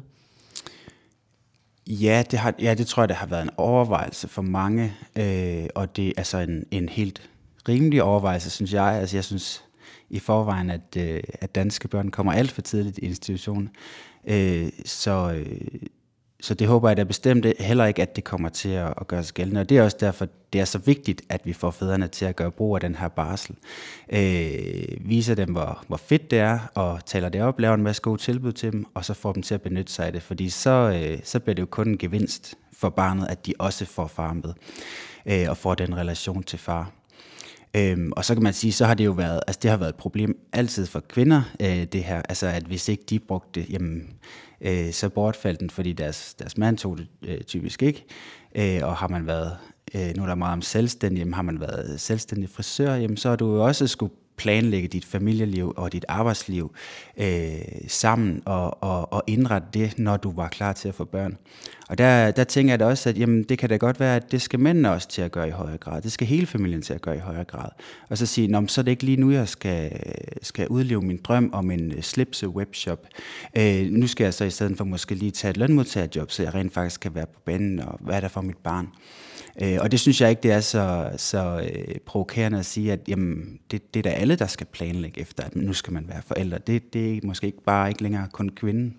Ja, 1.87 2.23
det, 2.31 2.39
har, 2.39 2.53
ja, 2.59 2.73
det 2.73 2.87
tror 2.87 3.03
jeg, 3.03 3.09
det 3.09 3.17
har 3.17 3.27
været 3.27 3.43
en 3.43 3.51
overvejelse 3.57 4.27
for 4.27 4.41
mange, 4.41 4.93
øh, 5.15 5.65
og 5.75 5.95
det 5.95 6.07
er 6.07 6.13
altså 6.17 6.37
en, 6.37 6.65
en 6.71 6.89
helt 6.89 7.29
rimelig 7.69 8.03
overvejelse, 8.03 8.49
synes 8.49 8.73
jeg. 8.73 8.85
Altså, 8.85 9.17
jeg 9.17 9.23
synes, 9.23 9.63
i 10.13 10.19
forvejen, 10.19 10.69
at, 10.69 10.97
øh, 10.97 11.23
at 11.33 11.55
danske 11.55 11.87
børn 11.87 12.11
kommer 12.11 12.33
alt 12.33 12.51
for 12.51 12.61
tidligt 12.61 12.97
i 12.97 13.05
institutionen. 13.05 13.69
Øh, 14.27 14.69
så, 14.85 15.33
øh, 15.35 15.89
så 16.41 16.53
det 16.53 16.67
håber 16.67 16.89
jeg 16.89 16.97
da 16.97 17.03
bestemt 17.03 17.45
heller 17.59 17.85
ikke, 17.85 18.01
at 18.01 18.15
det 18.15 18.23
kommer 18.23 18.49
til 18.49 18.69
at, 18.69 18.93
at 18.97 19.07
gøre 19.07 19.23
sig 19.23 19.33
gældende. 19.33 19.61
Og 19.61 19.69
det 19.69 19.77
er 19.77 19.83
også 19.83 19.97
derfor, 19.99 20.27
det 20.53 20.61
er 20.61 20.65
så 20.65 20.77
vigtigt, 20.77 21.21
at 21.29 21.41
vi 21.45 21.53
får 21.53 21.71
fædrene 21.71 22.07
til 22.07 22.25
at 22.25 22.35
gøre 22.35 22.51
brug 22.51 22.75
af 22.75 22.81
den 22.81 22.95
her 22.95 23.07
barsel. 23.07 23.55
Øh, 24.09 25.09
viser 25.09 25.35
dem, 25.35 25.51
hvor, 25.51 25.83
hvor 25.87 25.97
fedt 25.97 26.31
det 26.31 26.39
er, 26.39 26.59
og 26.75 27.05
taler 27.05 27.29
det 27.29 27.41
op, 27.41 27.59
laver 27.59 27.75
en 27.75 27.83
masse 27.83 28.01
gode 28.01 28.21
tilbud 28.21 28.51
til 28.51 28.71
dem, 28.71 28.85
og 28.93 29.05
så 29.05 29.13
får 29.13 29.33
dem 29.33 29.43
til 29.43 29.53
at 29.53 29.61
benytte 29.61 29.93
sig 29.93 30.05
af 30.05 30.11
det. 30.11 30.21
Fordi 30.21 30.49
så, 30.49 30.69
øh, 30.69 31.19
så 31.23 31.39
bliver 31.39 31.55
det 31.55 31.61
jo 31.61 31.67
kun 31.67 31.87
en 31.87 31.97
gevinst 31.97 32.55
for 32.73 32.89
barnet, 32.89 33.27
at 33.29 33.45
de 33.45 33.53
også 33.59 33.85
får 33.85 34.07
far 34.07 34.33
med, 34.33 34.53
øh, 35.25 35.49
og 35.49 35.57
får 35.57 35.75
den 35.75 35.97
relation 35.97 36.43
til 36.43 36.59
far. 36.59 36.91
Øhm, 37.75 38.11
og 38.15 38.25
så 38.25 38.33
kan 38.33 38.43
man 38.43 38.53
sige, 38.53 38.71
så 38.71 38.85
har 38.85 38.93
det 38.93 39.05
jo 39.05 39.11
været, 39.11 39.41
altså 39.47 39.59
det 39.63 39.71
har 39.71 39.77
været 39.77 39.89
et 39.89 39.95
problem 39.95 40.37
altid 40.53 40.85
for 40.85 40.99
kvinder, 40.99 41.41
øh, 41.59 41.83
det 41.83 42.03
her, 42.03 42.21
altså 42.29 42.47
at 42.47 42.63
hvis 42.63 42.89
ikke 42.89 43.03
de 43.09 43.19
brugte 43.19 43.61
det, 43.61 43.69
jamen, 43.69 44.09
øh, 44.61 44.91
så 44.91 45.09
bortfaldt 45.09 45.59
den, 45.59 45.69
fordi 45.69 45.93
deres, 45.93 46.33
deres 46.33 46.57
mand 46.57 46.77
tog 46.77 46.97
det 46.97 47.07
øh, 47.25 47.41
typisk 47.41 47.83
ikke, 47.83 48.05
øh, 48.55 48.79
og 48.83 48.95
har 48.95 49.07
man 49.07 49.27
været, 49.27 49.57
øh, 49.95 50.13
nu 50.17 50.23
er 50.23 50.27
der 50.27 50.35
meget 50.35 50.53
om 50.53 50.61
selvstændig, 50.61 51.19
jamen, 51.19 51.33
har 51.33 51.41
man 51.41 51.59
været 51.59 52.01
selvstændig 52.01 52.49
frisør, 52.49 52.95
jamen, 52.95 53.17
så 53.17 53.29
har 53.29 53.35
du 53.35 53.55
jo 53.55 53.65
også 53.65 53.87
skulle 53.87 54.13
planlægge 54.37 54.87
dit 54.87 55.05
familieliv 55.05 55.73
og 55.77 55.91
dit 55.91 56.05
arbejdsliv 56.07 56.75
øh, 57.17 57.51
sammen 57.87 58.41
og, 58.45 58.83
og, 58.83 59.13
og 59.13 59.23
indrette 59.27 59.67
det, 59.73 59.99
når 59.99 60.17
du 60.17 60.31
var 60.31 60.47
klar 60.47 60.73
til 60.73 60.87
at 60.87 60.95
få 60.95 61.05
børn. 61.05 61.37
Og 61.89 61.97
der, 61.97 62.31
der 62.31 62.43
tænker 62.43 62.71
jeg 62.71 62.79
da 62.79 62.85
også, 62.85 63.09
at 63.09 63.17
jamen, 63.17 63.43
det 63.43 63.57
kan 63.57 63.69
da 63.69 63.77
godt 63.77 63.99
være, 63.99 64.15
at 64.15 64.31
det 64.31 64.41
skal 64.41 64.59
mændene 64.59 64.91
også 64.91 65.07
til 65.07 65.21
at 65.21 65.31
gøre 65.31 65.47
i 65.47 65.51
højere 65.51 65.77
grad. 65.77 66.01
Det 66.01 66.11
skal 66.11 66.27
hele 66.27 66.45
familien 66.45 66.81
til 66.81 66.93
at 66.93 67.01
gøre 67.01 67.15
i 67.15 67.19
højere 67.19 67.43
grad. 67.43 67.69
Og 68.09 68.17
så 68.17 68.25
sige, 68.25 68.47
Nå, 68.47 68.67
så 68.67 68.81
er 68.81 68.83
det 68.83 68.91
ikke 68.91 69.03
lige 69.03 69.17
nu, 69.17 69.31
jeg 69.31 69.47
skal, 69.47 69.91
skal 70.41 70.67
udleve 70.67 71.01
min 71.01 71.19
drøm 71.23 71.49
om 71.53 71.71
en 71.71 71.91
øh, 71.91 72.01
slipse 72.01 72.47
webshop. 72.47 73.07
Øh, 73.57 73.87
nu 73.91 74.07
skal 74.07 74.23
jeg 74.23 74.33
så 74.33 74.45
i 74.45 74.49
stedet 74.49 74.77
for 74.77 74.85
måske 74.85 75.15
lige 75.15 75.31
tage 75.31 75.49
et 75.49 75.57
lønmodtagerjob, 75.57 76.31
så 76.31 76.43
jeg 76.43 76.55
rent 76.55 76.73
faktisk 76.73 77.01
kan 77.01 77.15
være 77.15 77.25
på 77.25 77.39
banen 77.45 77.79
og 77.79 77.99
være 78.01 78.21
der 78.21 78.27
for 78.27 78.41
mit 78.41 78.57
barn. 78.57 78.87
Øh, 79.61 79.77
og 79.81 79.91
det 79.91 79.99
synes 79.99 80.21
jeg 80.21 80.29
ikke, 80.29 80.43
det 80.43 80.51
er 80.51 80.59
så, 80.59 81.09
så 81.17 81.69
øh, 81.73 81.95
provokerende 82.05 82.59
at 82.59 82.65
sige, 82.65 82.93
at 82.93 82.99
jamen, 83.07 83.59
det, 83.71 83.93
det 83.93 83.99
er 83.99 84.09
da 84.11 84.15
alle, 84.15 84.35
der 84.35 84.47
skal 84.47 84.67
planlægge 84.67 85.21
efter, 85.21 85.43
at 85.43 85.55
nu 85.55 85.73
skal 85.73 85.93
man 85.93 86.07
være 86.07 86.21
forældre. 86.21 86.57
Det, 86.57 86.93
det 86.93 87.17
er 87.17 87.19
måske 87.23 87.47
ikke 87.47 87.63
bare 87.63 87.89
ikke 87.89 88.03
længere 88.03 88.27
kun 88.31 88.49
kvinden. 88.49 88.97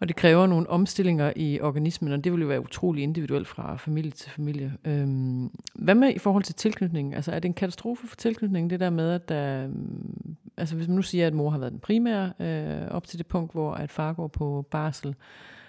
Og 0.00 0.08
det 0.08 0.16
kræver 0.16 0.46
nogle 0.46 0.70
omstillinger 0.70 1.32
i 1.36 1.60
organismen, 1.60 2.12
og 2.12 2.24
det 2.24 2.32
vil 2.32 2.40
jo 2.40 2.46
være 2.46 2.60
utrolig 2.60 3.02
individuelt 3.02 3.48
fra 3.48 3.76
familie 3.76 4.10
til 4.10 4.30
familie. 4.30 4.72
Øhm, 4.84 5.50
hvad 5.74 5.94
med 5.94 6.14
i 6.14 6.18
forhold 6.18 6.42
til 6.42 6.54
tilknytningen? 6.54 7.14
Altså 7.14 7.32
er 7.32 7.38
det 7.38 7.48
en 7.48 7.54
katastrofe 7.54 8.06
for 8.06 8.16
tilknytningen, 8.16 8.70
det 8.70 8.80
der 8.80 8.90
med, 8.90 9.10
at 9.10 9.28
der, 9.28 9.66
mm, 9.66 10.36
altså 10.56 10.76
hvis 10.76 10.88
man 10.88 10.96
nu 10.96 11.02
siger, 11.02 11.26
at 11.26 11.34
mor 11.34 11.50
har 11.50 11.58
været 11.58 11.72
den 11.72 11.80
primære 11.80 12.32
øh, 12.40 12.88
op 12.90 13.06
til 13.06 13.18
det 13.18 13.26
punkt, 13.26 13.52
hvor 13.52 13.74
at 13.74 13.90
far 13.90 14.12
går 14.12 14.28
på 14.28 14.66
barsel, 14.70 15.14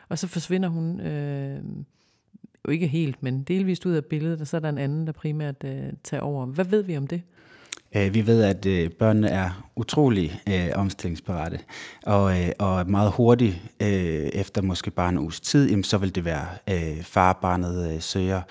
og 0.10 0.20
så 0.20 0.28
forsvinder 0.28 0.70
hun 0.70 1.00
øh, 1.00 1.62
jo 2.68 2.72
ikke 2.72 2.88
helt, 2.88 3.24
men 3.24 3.44
delvist 3.44 3.86
ud 3.86 3.94
af 3.94 4.06
billedet, 4.06 4.42
og 4.42 4.48
så 4.48 4.58
er 4.58 4.62
der 4.62 4.70
en 4.70 4.78
anden, 4.78 5.08
der 5.08 5.14
primært 5.14 5.64
øh, 5.66 5.84
tager 6.04 6.22
over. 6.22 6.46
Hvad 6.46 6.66
ved 6.66 6.84
vi 6.84 6.98
om 6.98 7.08
det? 7.08 7.22
Øh, 7.96 8.14
vi 8.14 8.28
ved, 8.28 8.44
at 8.44 8.66
øh, 8.66 8.90
børnene 8.90 9.30
er 9.30 9.70
utrolig 9.76 10.42
øh, 10.50 10.70
omstillingsparate, 10.76 11.60
og, 12.06 12.42
øh, 12.42 12.50
og 12.60 12.90
meget 12.90 13.12
hurtigt, 13.12 13.56
øh, 13.82 13.88
efter 14.34 14.62
måske 14.62 14.92
bare 14.92 15.10
en 15.10 15.18
uges 15.18 15.40
tid, 15.40 15.70
jamen, 15.70 15.84
så 15.84 15.98
vil 15.98 16.16
det 16.16 16.26
være 16.26 16.48
øh, 16.70 17.04
farbarnet 17.04 17.94
øh, 17.94 18.02
søger 18.02 18.42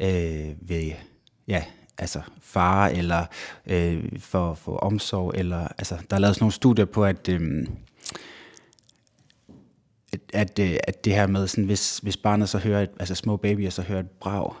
øh, 0.00 0.68
ved, 0.68 0.92
ja, 1.48 1.64
altså 1.98 2.20
far, 2.40 2.88
eller 2.88 3.24
øh, 3.66 4.04
for, 4.18 4.54
for 4.54 4.76
omsorg, 4.76 5.32
eller, 5.34 5.68
altså, 5.78 5.96
der 6.10 6.16
er 6.16 6.20
lavet 6.20 6.36
sådan 6.36 6.44
nogle 6.44 6.52
studier 6.52 6.84
på, 6.84 7.04
at... 7.04 7.28
Øh, 7.28 7.66
at, 10.32 10.58
øh, 10.58 10.76
at 10.88 11.04
det 11.04 11.14
her 11.14 11.26
med, 11.26 11.46
sådan, 11.46 11.64
hvis, 11.64 11.98
hvis 11.98 12.16
barnet 12.16 12.48
så 12.48 12.58
hører, 12.58 12.82
et, 12.82 12.90
altså 13.00 13.14
små 13.14 13.36
babyer 13.36 13.70
så 13.70 13.82
hører 13.82 14.00
et 14.00 14.10
brag, 14.10 14.52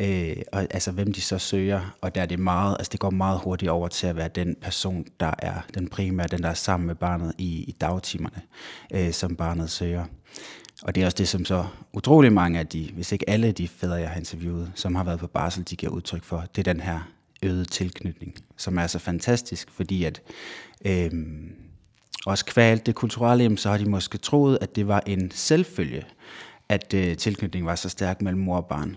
øh, 0.00 0.36
og 0.52 0.66
altså 0.70 0.92
hvem 0.92 1.12
de 1.12 1.20
så 1.20 1.38
søger, 1.38 1.96
og 2.00 2.14
der 2.14 2.22
er 2.22 2.26
det 2.26 2.38
meget, 2.38 2.76
altså 2.78 2.90
det 2.92 3.00
går 3.00 3.10
meget 3.10 3.40
hurtigt 3.44 3.70
over 3.70 3.88
til 3.88 4.06
at 4.06 4.16
være 4.16 4.28
den 4.28 4.56
person, 4.62 5.04
der 5.20 5.32
er 5.38 5.60
den 5.74 5.88
primære, 5.88 6.26
den 6.26 6.42
der 6.42 6.48
er 6.48 6.54
sammen 6.54 6.86
med 6.86 6.94
barnet 6.94 7.32
i, 7.38 7.64
i 7.64 7.76
dagtimerne, 7.80 8.42
øh, 8.94 9.12
som 9.12 9.36
barnet 9.36 9.70
søger. 9.70 10.04
Og 10.82 10.94
det 10.94 11.00
er 11.00 11.04
også 11.04 11.16
det, 11.18 11.28
som 11.28 11.44
så 11.44 11.66
utrolig 11.92 12.32
mange 12.32 12.58
af 12.58 12.66
de, 12.66 12.90
hvis 12.94 13.12
ikke 13.12 13.30
alle 13.30 13.52
de 13.52 13.68
fædre, 13.68 13.94
jeg 13.94 14.08
har 14.08 14.16
interviewet, 14.16 14.72
som 14.74 14.94
har 14.94 15.04
været 15.04 15.20
på 15.20 15.26
barsel, 15.26 15.64
de 15.70 15.76
giver 15.76 15.92
udtryk 15.92 16.24
for, 16.24 16.44
det 16.56 16.68
er 16.68 16.72
den 16.72 16.82
her 16.82 17.00
øgede 17.42 17.64
tilknytning, 17.64 18.34
som 18.56 18.78
er 18.78 18.86
så 18.86 18.98
fantastisk, 18.98 19.70
fordi 19.70 20.04
at 20.04 20.22
øh, 20.84 21.10
også 22.26 22.44
kvæl 22.44 22.82
det 22.86 22.94
kulturelle, 22.94 23.58
så 23.58 23.70
har 23.70 23.78
de 23.78 23.84
måske 23.84 24.18
troet, 24.18 24.58
at 24.60 24.76
det 24.76 24.88
var 24.88 25.02
en 25.06 25.30
selvfølge, 25.30 26.04
at 26.68 26.94
øh, 26.94 27.16
tilknytningen 27.16 27.66
var 27.66 27.74
så 27.74 27.88
stærk 27.88 28.22
mellem 28.22 28.42
mor 28.42 28.56
og 28.56 28.66
barn. 28.66 28.96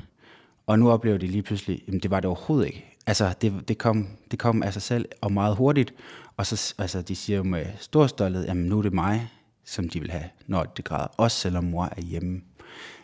Og 0.68 0.80
nu 0.80 0.92
oplever 0.92 1.18
de 1.18 1.28
lige 1.28 1.44
pludselig, 1.44 1.84
at 1.88 2.04
det 2.04 2.12
var 2.12 2.20
det 2.20 2.26
overhovedet 2.26 2.68
ikke. 2.68 2.86
Altså, 3.08 3.34
det, 3.42 3.68
det, 3.68 3.78
kom, 3.78 4.08
det 4.32 4.40
kom 4.40 4.64
af 4.64 4.74
sig 4.74 4.82
selv, 4.82 5.06
og 5.22 5.32
meget 5.32 5.56
hurtigt. 5.56 5.94
Og 6.38 6.46
så, 6.46 6.74
altså, 6.78 7.02
de 7.02 7.16
siger 7.16 7.38
jo 7.38 7.44
med 7.44 7.66
stor 7.80 8.08
stolthed, 8.08 8.46
at 8.46 8.58
nu 8.58 8.78
er 8.78 8.82
det 8.82 8.94
mig, 8.94 9.32
som 9.66 9.90
de 9.90 10.00
vil 10.00 10.12
have, 10.12 10.30
når 10.48 10.64
det 10.64 10.86
græder. 10.86 11.08
Også 11.18 11.38
selvom 11.38 11.64
mor 11.64 11.90
er 11.98 12.02
hjemme. 12.02 12.42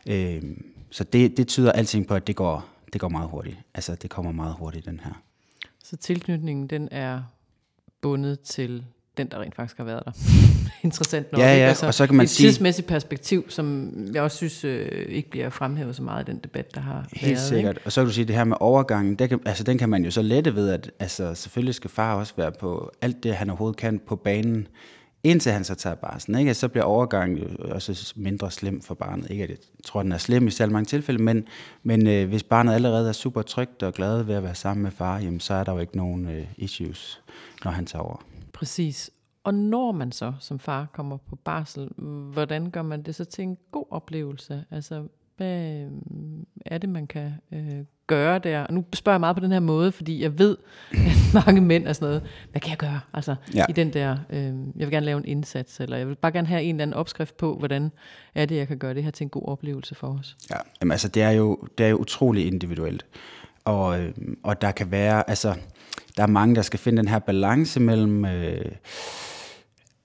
Øh, 0.09 0.43
så 0.89 1.03
det, 1.03 1.37
det 1.37 1.47
tyder 1.47 1.71
alting 1.71 2.07
på, 2.07 2.15
at 2.15 2.27
det 2.27 2.35
går, 2.35 2.65
det 2.93 3.01
går 3.01 3.09
meget 3.09 3.29
hurtigt. 3.29 3.57
Altså, 3.73 3.95
det 3.95 4.09
kommer 4.09 4.31
meget 4.31 4.55
hurtigt, 4.59 4.85
den 4.85 4.99
her. 5.03 5.21
Så 5.83 5.97
tilknytningen, 5.97 6.67
den 6.67 6.89
er 6.91 7.23
bundet 8.01 8.39
til 8.39 8.85
den, 9.19 9.27
der 9.31 9.41
rent 9.41 9.55
faktisk 9.55 9.77
har 9.77 9.83
været 9.83 10.03
der. 10.05 10.11
Interessant 10.83 11.31
nok. 11.31 11.41
Ja, 11.41 11.57
ja, 11.57 11.67
altså, 11.67 11.87
og 11.87 11.93
så 11.93 12.07
kan 12.07 12.15
man 12.15 12.23
et 12.23 12.29
sige... 12.29 12.47
Et 12.47 12.53
tidsmæssigt 12.53 12.87
perspektiv, 12.87 13.49
som 13.49 13.91
jeg 14.13 14.21
også 14.21 14.37
synes 14.37 14.63
øh, 14.63 14.87
ikke 15.09 15.29
bliver 15.29 15.49
fremhævet 15.49 15.95
så 15.95 16.03
meget 16.03 16.27
i 16.27 16.31
den 16.31 16.39
debat, 16.43 16.75
der 16.75 16.81
har 16.81 17.07
Helt 17.13 17.31
været. 17.31 17.47
sikkert. 17.47 17.75
Ikke? 17.75 17.85
Og 17.85 17.91
så 17.91 18.01
kan 18.01 18.07
du 18.07 18.13
sige, 18.13 18.25
det 18.25 18.35
her 18.35 18.43
med 18.43 18.57
overgangen, 18.59 19.15
det 19.15 19.29
kan, 19.29 19.39
altså, 19.45 19.63
den 19.63 19.77
kan 19.77 19.89
man 19.89 20.05
jo 20.05 20.11
så 20.11 20.21
lette 20.21 20.55
ved, 20.55 20.69
at 20.69 20.91
altså, 20.99 21.35
selvfølgelig 21.35 21.75
skal 21.75 21.89
far 21.89 22.15
også 22.15 22.33
være 22.37 22.51
på 22.51 22.91
alt 23.01 23.23
det, 23.23 23.35
han 23.35 23.49
overhovedet 23.49 23.77
kan 23.77 23.99
på 24.07 24.15
banen, 24.15 24.67
indtil 25.23 25.51
han 25.51 25.63
så 25.63 25.75
tager 25.75 25.95
barsen. 25.95 26.35
Ikke? 26.35 26.53
Så 26.53 26.67
bliver 26.67 26.83
overgangen 26.83 27.37
jo 27.37 27.47
også 27.73 28.13
mindre 28.15 28.51
slem 28.51 28.81
for 28.81 28.95
barnet. 28.95 29.31
Ikke 29.31 29.43
at 29.43 29.49
jeg 29.49 29.57
tror, 29.85 30.03
den 30.03 30.11
er 30.11 30.17
slem 30.17 30.47
i 30.47 30.51
særlig 30.51 30.73
mange 30.73 30.85
tilfælde, 30.85 31.23
men, 31.23 31.47
men 31.83 32.07
øh, 32.07 32.29
hvis 32.29 32.43
barnet 32.43 32.73
allerede 32.73 33.09
er 33.09 33.13
super 33.13 33.41
trygt 33.41 33.83
og 33.83 33.93
glad 33.93 34.23
ved 34.23 34.35
at 34.35 34.43
være 34.43 34.55
sammen 34.55 34.83
med 34.83 34.91
far, 34.91 35.19
jamen, 35.19 35.39
så 35.39 35.53
er 35.53 35.63
der 35.63 35.73
jo 35.73 35.79
ikke 35.79 35.97
nogen 35.97 36.29
øh, 36.29 36.45
issues, 36.57 37.21
når 37.63 37.71
han 37.71 37.85
tager 37.85 38.03
over. 38.03 38.21
Præcis. 38.59 39.11
Og 39.43 39.53
når 39.53 39.91
man 39.91 40.11
så 40.11 40.33
som 40.39 40.59
far 40.59 40.87
kommer 40.93 41.17
på 41.17 41.35
barsel, 41.35 41.89
hvordan 42.33 42.71
gør 42.71 42.81
man 42.81 43.01
det 43.01 43.15
så 43.15 43.25
til 43.25 43.43
en 43.43 43.57
god 43.71 43.85
oplevelse? 43.89 44.65
Altså, 44.71 45.07
hvad 45.37 45.85
er 46.65 46.77
det, 46.77 46.89
man 46.89 47.07
kan 47.07 47.33
øh, 47.51 47.85
gøre 48.07 48.39
der? 48.39 48.63
Og 48.63 48.73
nu 48.73 48.85
spørger 48.93 49.15
jeg 49.15 49.19
meget 49.19 49.35
på 49.35 49.43
den 49.43 49.51
her 49.51 49.59
måde, 49.59 49.91
fordi 49.91 50.23
jeg 50.23 50.39
ved, 50.39 50.57
at 50.91 51.17
mange 51.45 51.61
mænd 51.61 51.87
er 51.87 51.93
sådan 51.93 52.07
noget, 52.07 52.23
hvad 52.51 52.61
kan 52.61 52.69
jeg 52.69 52.77
gøre? 52.77 52.99
Altså, 53.13 53.35
ja. 53.55 53.65
i 53.69 53.71
den 53.71 53.93
der, 53.93 54.17
øh, 54.29 54.43
jeg 54.45 54.53
vil 54.75 54.91
gerne 54.91 55.05
lave 55.05 55.17
en 55.17 55.25
indsats, 55.25 55.79
eller 55.79 55.97
jeg 55.97 56.07
vil 56.07 56.15
bare 56.15 56.31
gerne 56.31 56.47
have 56.47 56.63
en 56.63 56.75
eller 56.75 56.81
anden 56.81 56.93
opskrift 56.93 57.37
på, 57.37 57.57
hvordan 57.57 57.91
er 58.35 58.45
det, 58.45 58.55
jeg 58.55 58.67
kan 58.67 58.77
gøre 58.77 58.93
det 58.93 59.03
her 59.03 59.11
til 59.11 59.23
en 59.23 59.29
god 59.29 59.47
oplevelse 59.47 59.95
for 59.95 60.07
os? 60.19 60.37
Ja, 60.49 60.57
jamen, 60.81 60.91
altså, 60.91 61.07
det 61.07 61.23
er 61.23 61.31
jo, 61.31 61.57
det 61.77 61.85
er 61.85 61.89
jo 61.89 61.97
utrolig 61.97 62.47
individuelt. 62.47 63.05
Og, 63.65 64.01
øh, 64.01 64.13
og 64.43 64.61
der 64.61 64.71
kan 64.71 64.91
være, 64.91 65.29
altså, 65.29 65.55
der 66.17 66.23
er 66.23 66.27
mange, 66.27 66.55
der 66.55 66.61
skal 66.61 66.79
finde 66.79 66.97
den 66.97 67.07
her 67.07 67.19
balance 67.19 67.79
mellem, 67.79 68.25
øh, 68.25 68.71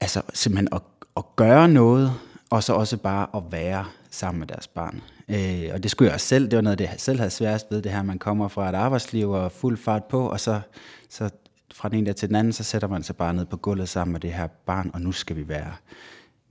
altså 0.01 0.23
simpelthen 0.35 0.69
at, 0.73 0.83
at 1.17 1.25
gøre 1.37 1.69
noget, 1.69 2.13
og 2.51 2.63
så 2.63 2.73
også 2.73 2.97
bare 2.97 3.27
at 3.37 3.43
være 3.51 3.85
sammen 4.11 4.39
med 4.39 4.47
deres 4.47 4.69
barn. 4.69 5.03
Øh, 5.29 5.71
og 5.75 5.83
det 5.83 5.91
skulle 5.91 6.07
jeg 6.07 6.15
også 6.15 6.27
selv, 6.27 6.51
det 6.51 6.57
var 6.57 6.63
noget, 6.63 6.79
det 6.79 6.85
jeg 6.85 6.95
selv 6.99 7.19
havde 7.19 7.31
sværest 7.31 7.67
ved, 7.71 7.83
det 7.83 7.93
her, 7.93 8.03
man 8.03 8.19
kommer 8.19 8.49
fra 8.49 8.69
et 8.69 8.75
arbejdsliv 8.75 9.31
og 9.31 9.53
fuld 9.53 9.77
fart 9.77 10.05
på, 10.05 10.29
og 10.29 10.41
så, 10.41 10.61
så 11.09 11.31
fra 11.75 11.89
den 11.89 11.99
ene 11.99 12.07
der 12.07 12.13
til 12.13 12.29
den 12.29 12.37
anden, 12.37 12.53
så 12.53 12.65
sætter 12.65 12.89
man 12.89 13.03
sig 13.03 13.17
bare 13.17 13.35
ned 13.35 13.45
på 13.45 13.57
gulvet 13.57 13.89
sammen 13.89 14.13
med 14.13 14.21
det 14.21 14.33
her 14.33 14.47
barn, 14.47 14.91
og 14.95 15.01
nu 15.01 15.13
skal 15.13 15.37
vi 15.37 15.49
være 15.49 15.73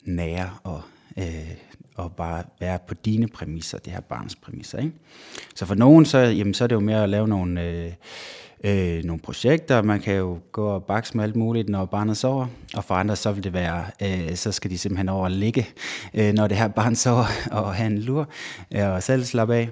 nære 0.03 0.49
og, 0.63 0.81
øh, 1.17 1.51
og 1.95 2.11
bare 2.11 2.43
være 2.59 2.79
på 2.87 2.93
dine 2.93 3.27
præmisser, 3.27 3.77
det 3.77 3.93
her 3.93 4.01
barns 4.01 4.35
præmisser. 4.35 4.77
Ikke? 4.77 4.93
Så 5.55 5.65
for 5.65 5.75
nogen, 5.75 6.05
så, 6.05 6.17
jamen, 6.17 6.53
så 6.53 6.63
er 6.63 6.67
det 6.67 6.75
jo 6.75 6.79
mere 6.79 7.03
at 7.03 7.09
lave 7.09 7.27
nogle... 7.27 7.61
Øh, 7.61 7.91
øh, 8.63 9.03
nogle 9.03 9.21
projekter. 9.21 9.81
Man 9.81 9.99
kan 9.99 10.15
jo 10.15 10.39
gå 10.51 10.65
og 10.65 10.83
bakse 10.83 11.17
med 11.17 11.23
alt 11.23 11.35
muligt, 11.35 11.69
når 11.69 11.85
barnet 11.85 12.17
sover. 12.17 12.47
Og 12.75 12.83
for 12.83 12.95
andre, 12.95 13.15
så 13.15 13.31
vil 13.31 13.43
det 13.43 13.53
være, 13.53 13.85
øh, 14.01 14.35
så 14.35 14.51
skal 14.51 14.71
de 14.71 14.77
simpelthen 14.77 15.09
over 15.09 15.23
og 15.23 15.31
ligge, 15.31 15.67
øh, 16.13 16.33
når 16.33 16.47
det 16.47 16.57
her 16.57 16.67
barn 16.67 16.95
sover, 17.03 17.25
og 17.51 17.75
have 17.75 17.87
en 17.87 17.97
lur, 17.97 18.29
øh, 18.75 18.89
og 18.89 19.03
selv 19.03 19.23
slappe 19.23 19.55
af. 19.55 19.69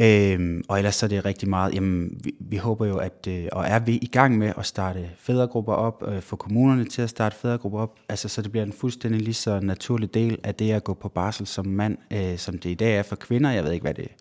Øhm, 0.00 0.62
og 0.68 0.78
ellers 0.78 0.94
så 0.94 1.06
er 1.06 1.08
det 1.08 1.24
rigtig 1.24 1.48
meget, 1.48 1.74
jamen 1.74 2.20
vi, 2.24 2.34
vi 2.40 2.56
håber 2.56 2.86
jo, 2.86 2.96
at, 2.96 3.26
øh, 3.28 3.46
og 3.52 3.66
er 3.66 3.78
vi 3.78 3.96
i 3.96 4.06
gang 4.06 4.38
med 4.38 4.52
at 4.58 4.66
starte 4.66 5.10
fædregrupper 5.18 5.72
op, 5.72 6.04
øh, 6.08 6.22
få 6.22 6.36
kommunerne 6.36 6.84
til 6.84 7.02
at 7.02 7.10
starte 7.10 7.36
fædregrupper 7.36 7.78
op, 7.78 7.98
altså 8.08 8.28
så 8.28 8.42
det 8.42 8.50
bliver 8.50 8.64
en 8.66 8.72
fuldstændig 8.72 9.20
lige 9.20 9.34
så 9.34 9.60
naturlig 9.60 10.14
del 10.14 10.38
af 10.44 10.54
det 10.54 10.72
at 10.72 10.84
gå 10.84 10.94
på 10.94 11.08
barsel 11.08 11.46
som 11.46 11.66
mand, 11.66 11.98
øh, 12.12 12.38
som 12.38 12.58
det 12.58 12.70
i 12.70 12.74
dag 12.74 12.96
er 12.96 13.02
for 13.02 13.16
kvinder. 13.16 13.50
Jeg 13.50 13.64
ved 13.64 13.72
ikke, 13.72 13.84
hvad 13.84 13.94
det 13.94 14.04
er, 14.04 14.14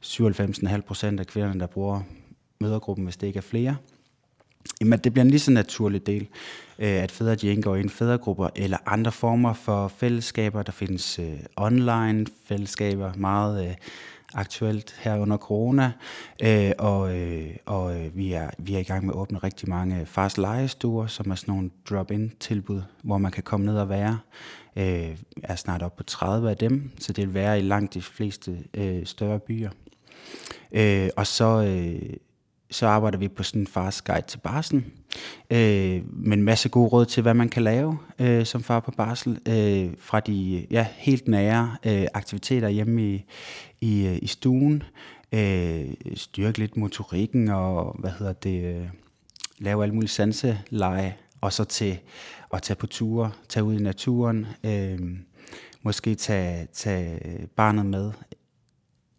97,5 0.00 0.80
procent 0.80 1.20
af 1.20 1.26
kvinderne, 1.26 1.60
der 1.60 1.66
bruger 1.66 2.00
mødergruppen, 2.60 3.04
hvis 3.04 3.16
det 3.16 3.26
ikke 3.26 3.38
er 3.38 3.42
flere. 3.42 3.76
Jamen, 4.80 4.98
det 4.98 5.12
bliver 5.12 5.24
en 5.24 5.30
lige 5.30 5.40
så 5.40 5.50
naturlig 5.50 6.06
del, 6.06 6.28
øh, 6.78 6.88
at 6.88 7.12
fædre 7.12 7.34
de 7.34 7.52
indgår 7.52 7.76
i 7.76 7.80
en 7.80 7.90
fædregrupper 7.90 8.48
eller 8.56 8.78
andre 8.86 9.12
former 9.12 9.52
for 9.52 9.88
fællesskaber. 9.88 10.62
Der 10.62 10.72
findes 10.72 11.18
øh, 11.18 11.38
online 11.56 12.26
fællesskaber, 12.44 13.12
meget 13.14 13.68
øh, 13.68 13.74
aktuelt 14.34 14.96
her 15.00 15.18
under 15.18 15.36
corona, 15.36 15.92
øh, 16.42 16.72
og, 16.78 17.16
øh, 17.16 17.56
og 17.66 18.00
øh, 18.00 18.16
vi, 18.16 18.32
er, 18.32 18.50
vi 18.58 18.74
er 18.74 18.78
i 18.78 18.82
gang 18.82 19.06
med 19.06 19.14
at 19.14 19.18
åbne 19.18 19.38
rigtig 19.38 19.68
mange 19.68 20.06
fars 20.06 20.38
legestuer, 20.38 21.06
som 21.06 21.30
er 21.30 21.34
sådan 21.34 21.54
nogle 21.54 21.70
drop-in 21.90 22.32
tilbud, 22.40 22.82
hvor 23.02 23.18
man 23.18 23.32
kan 23.32 23.42
komme 23.42 23.66
ned 23.66 23.78
og 23.78 23.88
være. 23.88 24.18
Øh, 24.76 25.16
er 25.42 25.56
snart 25.56 25.82
op 25.82 25.96
på 25.96 26.02
30 26.02 26.50
af 26.50 26.56
dem, 26.56 26.90
så 26.98 27.12
det 27.12 27.26
vil 27.26 27.34
være 27.34 27.58
i 27.58 27.62
langt 27.62 27.94
de 27.94 28.02
fleste 28.02 28.58
øh, 28.74 29.06
større 29.06 29.38
byer. 29.38 29.70
Øh, 30.72 31.08
og 31.16 31.26
så, 31.26 31.62
øh, 31.62 32.16
så 32.70 32.86
arbejder 32.86 33.18
vi 33.18 33.28
på 33.28 33.42
sådan 33.42 33.60
en 33.60 33.66
fars 33.66 34.02
guide 34.02 34.26
til 34.26 34.38
barsel, 34.38 34.84
øh, 35.50 36.02
med 36.12 36.36
en 36.36 36.42
masse 36.42 36.68
gode 36.68 36.88
råd 36.88 37.06
til, 37.06 37.22
hvad 37.22 37.34
man 37.34 37.48
kan 37.48 37.62
lave 37.62 37.98
øh, 38.18 38.46
som 38.46 38.62
far 38.62 38.80
på 38.80 38.90
barsel, 38.90 39.38
øh, 39.48 39.94
fra 39.98 40.20
de 40.20 40.66
ja, 40.70 40.86
helt 40.96 41.28
nære 41.28 41.76
øh, 41.86 42.06
aktiviteter 42.14 42.68
hjemme 42.68 43.02
i, 43.02 43.24
i, 43.80 44.06
øh, 44.06 44.18
i 44.22 44.26
stuen, 44.26 44.82
øh, 45.32 45.94
styrke 46.14 46.58
lidt 46.58 46.76
motorikken 46.76 47.48
og 47.48 47.96
hvad 47.98 48.10
hedder 48.18 48.32
det, 48.32 48.64
øh, 48.64 48.88
lave 49.58 49.82
alle 49.82 49.94
mulige 49.94 50.10
sanseleje, 50.10 51.16
og 51.40 51.52
så 51.52 51.64
til 51.64 51.98
at 52.54 52.62
tage 52.62 52.76
på 52.76 52.86
ture, 52.86 53.30
tage 53.48 53.64
ud 53.64 53.74
i 53.74 53.82
naturen, 53.82 54.46
øh, 54.64 54.98
måske 55.82 56.14
tage, 56.14 56.66
tage 56.72 57.20
barnet 57.56 57.86
med 57.86 58.12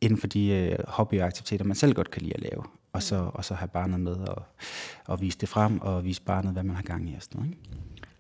inden 0.01 0.20
for 0.20 0.27
de 0.27 0.48
øh, 0.48 0.77
hobbyaktiviteter, 0.88 1.66
man 1.66 1.75
selv 1.75 1.94
godt 1.94 2.12
kan 2.12 2.22
lide 2.22 2.34
at 2.34 2.42
lave 2.42 2.63
og 2.98 3.04
så, 3.04 3.30
og 3.34 3.46
så 3.46 3.54
have 3.54 3.68
barnet 3.68 4.00
med 4.00 4.16
og, 4.16 4.44
og 5.06 5.22
vise 5.22 5.38
det 5.38 5.50
frem, 5.50 5.82
og 5.82 6.04
vise 6.06 6.22
barnet, 6.22 6.54
hvad 6.54 6.63
man 6.63 6.75
har 6.75 6.84
gang 6.84 7.10
i 7.10 7.16
og 7.16 7.22
sådan 7.22 7.39
noget. 7.39 7.51
Ikke? 7.51 7.63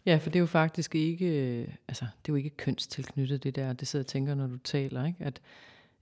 Ja, 0.05 0.17
for 0.17 0.29
det 0.29 0.35
er 0.35 0.39
jo 0.39 0.45
faktisk 0.45 0.95
ikke, 0.95 1.25
øh, 1.25 1.67
altså, 1.87 2.05
det 2.05 2.29
er 2.29 2.33
jo 2.33 2.35
ikke 2.35 2.49
kønstilknyttet, 2.49 3.43
det 3.43 3.55
der, 3.55 3.73
det 3.73 3.87
sidder 3.87 4.03
jeg 4.03 4.07
tænker, 4.07 4.35
når 4.35 4.47
du 4.47 4.57
taler, 4.57 5.05
ikke? 5.05 5.23
at 5.23 5.41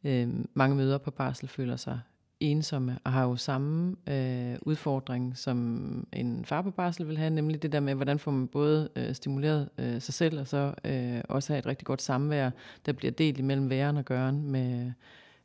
øh, 0.04 0.30
mange 0.54 0.76
møder 0.76 0.98
på 0.98 1.12
barsel 1.12 1.48
føler 1.48 1.76
sig 1.76 2.00
ensomme, 2.40 2.98
og 3.04 3.12
har 3.12 3.24
jo 3.24 3.36
samme 3.36 3.96
øh, 4.08 4.56
udfordring, 4.62 5.38
som 5.38 6.08
en 6.14 6.46
far 6.46 6.62
på 6.62 6.72
barsel 6.72 7.08
vil 7.08 7.18
have, 7.18 7.30
nemlig 7.30 7.62
det 7.62 7.72
der 7.72 7.80
med, 7.80 7.96
hvordan 7.96 8.20
får 8.20 8.32
man 8.32 8.48
både 8.48 8.90
øh, 8.96 9.16
stimuleret 9.16 9.70
øh, 9.78 10.02
sig 10.02 10.14
selv, 10.14 10.40
og 10.40 10.48
så 10.48 10.74
øh, 10.86 11.22
også 11.30 11.54
have 11.54 11.60
et 11.60 11.66
rigtig 11.66 11.86
godt 11.86 12.02
samvær, 12.02 12.50
der 12.86 12.94
bliver 12.94 13.12
delt 13.12 13.38
imellem 13.38 13.70
væren 13.70 13.98
og 13.98 14.06
gøren 14.06 14.52
med, 14.52 14.92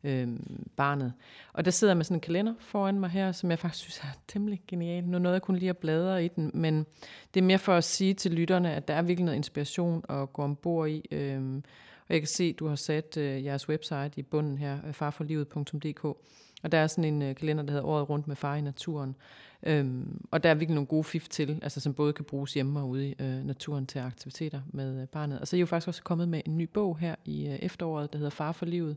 øh, 0.04 0.28
barnet. 0.76 1.12
Og 1.52 1.64
der 1.64 1.71
sidder 1.71 1.95
med 1.95 2.04
sådan 2.04 2.16
en 2.16 2.21
kalender 2.21 2.54
foran 2.59 3.00
mig 3.00 3.11
her, 3.11 3.33
som 3.33 3.50
jeg 3.50 3.59
faktisk 3.59 3.83
synes 3.85 3.99
er 3.99 4.19
temmelig 4.28 4.62
genial. 4.69 5.04
Nu 5.04 5.19
noget, 5.19 5.35
jeg 5.35 5.42
kunne 5.42 5.59
lige 5.59 5.71
at 5.71 5.78
bladre 5.78 6.25
i 6.25 6.28
den, 6.28 6.50
men 6.54 6.87
det 7.35 7.40
er 7.40 7.45
mere 7.45 7.59
for 7.59 7.75
at 7.75 7.85
sige 7.85 8.14
til 8.14 8.33
lytterne, 8.33 8.75
at 8.75 8.88
der 8.88 8.95
er 8.95 9.02
virkelig 9.02 9.25
noget 9.25 9.37
inspiration 9.37 10.04
at 10.09 10.33
gå 10.33 10.42
ombord 10.42 10.88
i. 10.88 11.04
Øh, 11.11 11.62
Og 12.09 12.14
jeg 12.14 12.21
kan 12.21 12.28
se, 12.28 12.45
at 12.45 12.59
du 12.59 12.69
har 12.69 12.76
sat 12.76 13.16
øh, 13.16 13.45
jeres 13.45 13.69
website 13.69 14.11
i 14.16 14.23
bunden 14.23 14.59
her, 14.59 14.78
øh, 14.87 14.92
farforlivet.dk. 14.92 16.16
Og 16.62 16.73
der 16.73 16.79
er 16.79 16.87
sådan 16.87 17.05
en 17.05 17.23
øh, 17.23 17.35
kalender, 17.35 17.62
der 17.62 17.71
hedder 17.71 17.87
Året 17.87 18.09
rundt 18.09 18.29
med 18.29 18.37
far 18.37 18.57
i 18.57 18.61
naturen. 18.61 19.17
Øhm, 19.62 20.26
og 20.31 20.43
der 20.43 20.50
er 20.50 20.55
virkelig 20.55 20.75
nogle 20.75 20.87
gode 20.87 21.05
fif 21.05 21.29
til, 21.29 21.59
altså 21.62 21.81
som 21.81 21.95
både 21.95 22.12
kan 22.12 22.25
bruges 22.25 22.55
hjemme 22.55 22.81
og 22.81 22.88
ude 22.88 23.09
i 23.09 23.14
øh, 23.19 23.47
naturen 23.47 23.87
til 23.87 23.99
aktiviteter 23.99 24.61
med 24.69 25.02
øh, 25.02 25.07
barnet. 25.07 25.40
Og 25.40 25.49
så 25.49 25.57
er 25.57 25.59
I 25.59 25.61
jo 25.61 25.67
faktisk 25.67 25.88
også 25.88 26.02
kommet 26.02 26.29
med 26.29 26.43
en 26.47 26.59
ny 26.59 26.69
bog 26.73 26.99
her 26.99 27.14
i 27.25 27.47
øh, 27.47 27.59
efteråret, 27.62 28.12
der 28.12 28.19
hedder 28.19 28.31
Far 28.31 28.52
for 28.52 28.67
livet. 28.67 28.97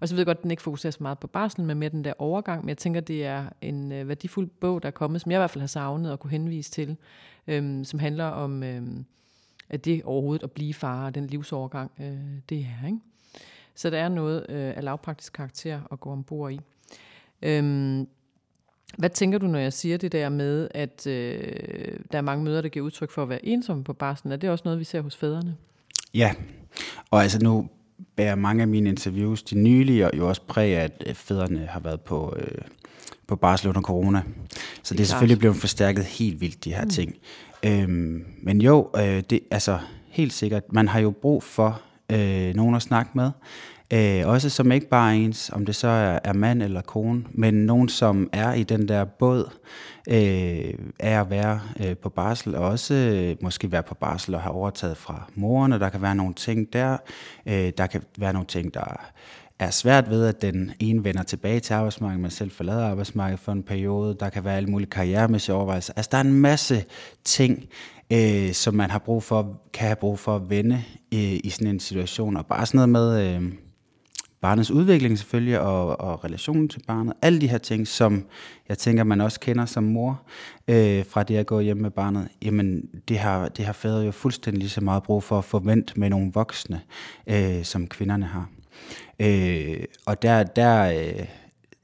Og 0.00 0.08
så 0.08 0.14
ved 0.14 0.20
jeg 0.20 0.26
godt, 0.26 0.38
at 0.38 0.42
den 0.42 0.50
ikke 0.50 0.62
fokuserer 0.62 0.90
så 0.90 1.02
meget 1.02 1.18
på 1.18 1.26
barsel, 1.26 1.64
men 1.64 1.78
mere 1.78 1.90
den 1.90 2.04
der 2.04 2.12
overgang. 2.18 2.64
Men 2.64 2.68
jeg 2.68 2.78
tænker, 2.78 3.00
det 3.00 3.26
er 3.26 3.46
en 3.60 3.92
øh, 3.92 4.08
værdifuld 4.08 4.48
bog, 4.60 4.82
der 4.82 4.86
er 4.86 4.92
kommet, 4.92 5.20
som 5.20 5.30
jeg 5.30 5.38
i 5.38 5.40
hvert 5.40 5.50
fald 5.50 5.62
har 5.62 5.66
savnet 5.66 6.12
og 6.12 6.20
kunne 6.20 6.30
henvise 6.30 6.70
til, 6.70 6.96
øh, 7.46 7.84
som 7.84 7.98
handler 7.98 8.24
om 8.24 8.62
øh, 8.62 8.82
at 9.70 9.84
det 9.84 10.02
overhovedet 10.02 10.42
at 10.42 10.50
blive 10.50 10.74
far 10.74 11.06
og 11.06 11.14
den 11.14 11.26
livsovergang, 11.26 11.90
øh, 12.00 12.18
det 12.48 12.58
er. 12.58 12.86
Ikke? 12.86 12.98
Så 13.74 13.90
der 13.90 13.98
er 13.98 14.08
noget 14.08 14.46
øh, 14.48 14.76
af 14.76 14.84
lavpraktisk 14.84 15.32
karakter 15.32 15.80
at 15.92 16.00
gå 16.00 16.10
ombord 16.10 16.52
i. 16.52 16.60
Øhm, 17.42 18.06
hvad 18.98 19.10
tænker 19.10 19.38
du, 19.38 19.46
når 19.46 19.58
jeg 19.58 19.72
siger 19.72 19.96
det 19.96 20.12
der 20.12 20.28
med, 20.28 20.68
at 20.70 21.06
øh, 21.06 21.98
der 22.12 22.18
er 22.18 22.22
mange 22.22 22.44
møder, 22.44 22.60
der 22.60 22.68
giver 22.68 22.86
udtryk 22.86 23.10
for 23.10 23.22
at 23.22 23.28
være 23.28 23.46
ensomme 23.46 23.84
på 23.84 23.92
barslen? 23.92 24.32
Er 24.32 24.36
det 24.36 24.50
også 24.50 24.62
noget, 24.64 24.78
vi 24.78 24.84
ser 24.84 25.00
hos 25.00 25.16
fædrene? 25.16 25.56
Ja, 26.14 26.34
og 27.10 27.22
altså 27.22 27.38
nu 27.42 27.68
bærer 28.16 28.34
mange 28.34 28.62
af 28.62 28.68
mine 28.68 28.88
interviews, 28.88 29.42
de 29.42 29.58
nylige, 29.58 30.16
jo 30.16 30.28
også 30.28 30.42
præg 30.42 30.76
af, 30.76 30.90
at 31.06 31.16
fædrene 31.16 31.66
har 31.66 31.80
været 31.80 32.00
på, 32.00 32.34
øh, 32.38 32.58
på 33.26 33.36
barsel 33.36 33.68
under 33.68 33.82
corona. 33.82 34.22
Så 34.82 34.94
det, 34.94 34.98
det 34.98 35.00
er 35.00 35.08
selvfølgelig 35.08 35.38
blevet 35.38 35.56
forstærket 35.56 36.04
helt 36.04 36.40
vildt, 36.40 36.64
de 36.64 36.74
her 36.74 36.84
mm. 36.84 36.90
ting. 36.90 37.14
Øhm, 37.62 38.24
men 38.42 38.60
jo, 38.60 38.90
øh, 38.96 39.22
det, 39.30 39.40
altså 39.50 39.78
helt 40.08 40.32
sikkert, 40.32 40.72
man 40.72 40.88
har 40.88 41.00
jo 41.00 41.10
brug 41.10 41.42
for 41.42 41.82
øh, 42.12 42.54
nogen 42.54 42.74
at 42.74 42.82
snakke 42.82 43.10
med. 43.14 43.30
Øh, 43.92 44.22
også 44.26 44.50
som 44.50 44.72
ikke 44.72 44.88
bare 44.88 45.16
ens, 45.16 45.50
om 45.50 45.66
det 45.66 45.74
så 45.74 45.88
er, 45.88 46.18
er 46.24 46.32
mand 46.32 46.62
eller 46.62 46.80
kone, 46.80 47.24
men 47.30 47.54
nogen, 47.54 47.88
som 47.88 48.30
er 48.32 48.52
i 48.52 48.62
den 48.62 48.88
der 48.88 49.04
båd 49.04 49.50
øh, 50.08 50.74
af 50.98 51.20
at 51.20 51.30
være 51.30 51.60
øh, 51.80 51.96
på 51.96 52.08
barsel, 52.08 52.54
og 52.54 52.68
også 52.68 52.94
øh, 52.94 53.36
måske 53.42 53.72
være 53.72 53.82
på 53.82 53.94
barsel 53.94 54.34
og 54.34 54.40
have 54.40 54.54
overtaget 54.54 54.96
fra 54.96 55.30
moren, 55.34 55.72
og 55.72 55.80
der 55.80 55.88
kan 55.88 56.02
være 56.02 56.14
nogle 56.14 56.34
ting 56.34 56.72
der. 56.72 56.96
Øh, 57.46 57.72
der 57.78 57.86
kan 57.86 58.02
være 58.18 58.32
nogle 58.32 58.46
ting, 58.46 58.74
der 58.74 59.00
er 59.58 59.70
svært 59.70 60.10
ved, 60.10 60.26
at 60.26 60.42
den 60.42 60.72
ene 60.78 61.04
vender 61.04 61.22
tilbage 61.22 61.60
til 61.60 61.74
arbejdsmarkedet, 61.74 62.20
men 62.20 62.30
selv 62.30 62.50
forlader 62.50 62.86
arbejdsmarkedet 62.86 63.40
for 63.40 63.52
en 63.52 63.62
periode. 63.62 64.16
Der 64.20 64.28
kan 64.28 64.44
være 64.44 64.56
alle 64.56 64.68
mulige 64.68 64.90
karrieremæssige 64.90 65.54
overvejelser. 65.54 65.92
Altså, 65.96 66.08
der 66.12 66.18
er 66.18 66.22
en 66.22 66.40
masse 66.40 66.84
ting, 67.24 67.64
øh, 68.12 68.52
som 68.52 68.74
man 68.74 68.90
har 68.90 68.98
brug 68.98 69.22
for, 69.22 69.60
kan 69.72 69.86
have 69.86 69.96
brug 69.96 70.18
for 70.18 70.36
at 70.36 70.50
vende 70.50 70.74
øh, 71.14 71.40
i 71.44 71.50
sådan 71.50 71.68
en 71.68 71.80
situation. 71.80 72.36
Og 72.36 72.46
bare 72.46 72.66
sådan 72.66 72.88
noget 72.88 72.88
med... 72.88 73.36
Øh, 73.36 73.52
barnets 74.40 74.70
udvikling 74.70 75.18
selvfølgelig, 75.18 75.60
og, 75.60 76.00
og 76.00 76.24
relationen 76.24 76.68
til 76.68 76.82
barnet. 76.86 77.12
Alle 77.22 77.40
de 77.40 77.48
her 77.48 77.58
ting, 77.58 77.88
som 77.88 78.24
jeg 78.68 78.78
tænker, 78.78 79.04
man 79.04 79.20
også 79.20 79.40
kender 79.40 79.66
som 79.66 79.84
mor, 79.84 80.22
øh, 80.68 81.04
fra 81.04 81.22
det 81.22 81.36
at 81.36 81.46
gå 81.46 81.60
hjem 81.60 81.76
med 81.76 81.90
barnet, 81.90 82.28
jamen 82.42 82.82
det 83.08 83.18
har, 83.18 83.48
det 83.48 83.64
har 83.64 83.72
fædre 83.72 84.00
jo 84.00 84.10
fuldstændig 84.10 84.58
lige 84.58 84.70
så 84.70 84.80
meget 84.80 85.02
brug 85.02 85.22
for 85.22 85.38
at 85.38 85.44
forvente 85.44 86.00
med 86.00 86.10
nogle 86.10 86.30
voksne, 86.34 86.80
øh, 87.26 87.64
som 87.64 87.86
kvinderne 87.86 88.26
har. 88.26 88.48
Øh, 89.20 89.84
og 90.06 90.22
der, 90.22 90.42
der, 90.42 90.92
øh, 90.92 91.26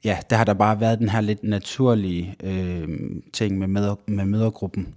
ja, 0.03 0.17
der 0.29 0.35
har 0.35 0.43
der 0.43 0.53
bare 0.53 0.79
været 0.79 0.99
den 0.99 1.09
her 1.09 1.21
lidt 1.21 1.43
naturlige 1.43 2.35
øh, 2.43 2.87
ting 3.33 3.57
med, 3.57 3.67
med, 3.67 3.95
med 4.07 4.25
mødergruppen, 4.25 4.95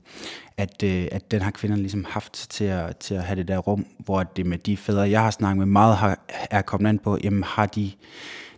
at, 0.57 0.83
øh, 0.83 1.09
at 1.13 1.31
den 1.31 1.43
har 1.43 1.51
kvinderne 1.51 1.83
ligesom 1.83 2.07
haft 2.09 2.33
til 2.51 2.65
at, 2.65 2.97
til 2.97 3.15
at 3.15 3.23
have 3.23 3.37
det 3.37 3.49
der 3.49 3.59
rum, 3.59 3.87
hvor 3.99 4.23
det 4.23 4.47
med 4.47 4.59
de 4.59 4.77
fædre, 4.77 5.11
jeg 5.11 5.23
har 5.23 5.31
snakket 5.31 5.59
med 5.59 5.67
meget, 5.67 5.97
har, 5.97 6.19
er 6.51 6.63
kommet 6.63 6.89
an 6.89 6.99
på, 6.99 7.19
jamen 7.25 7.43
har 7.43 7.67
de 7.67 7.93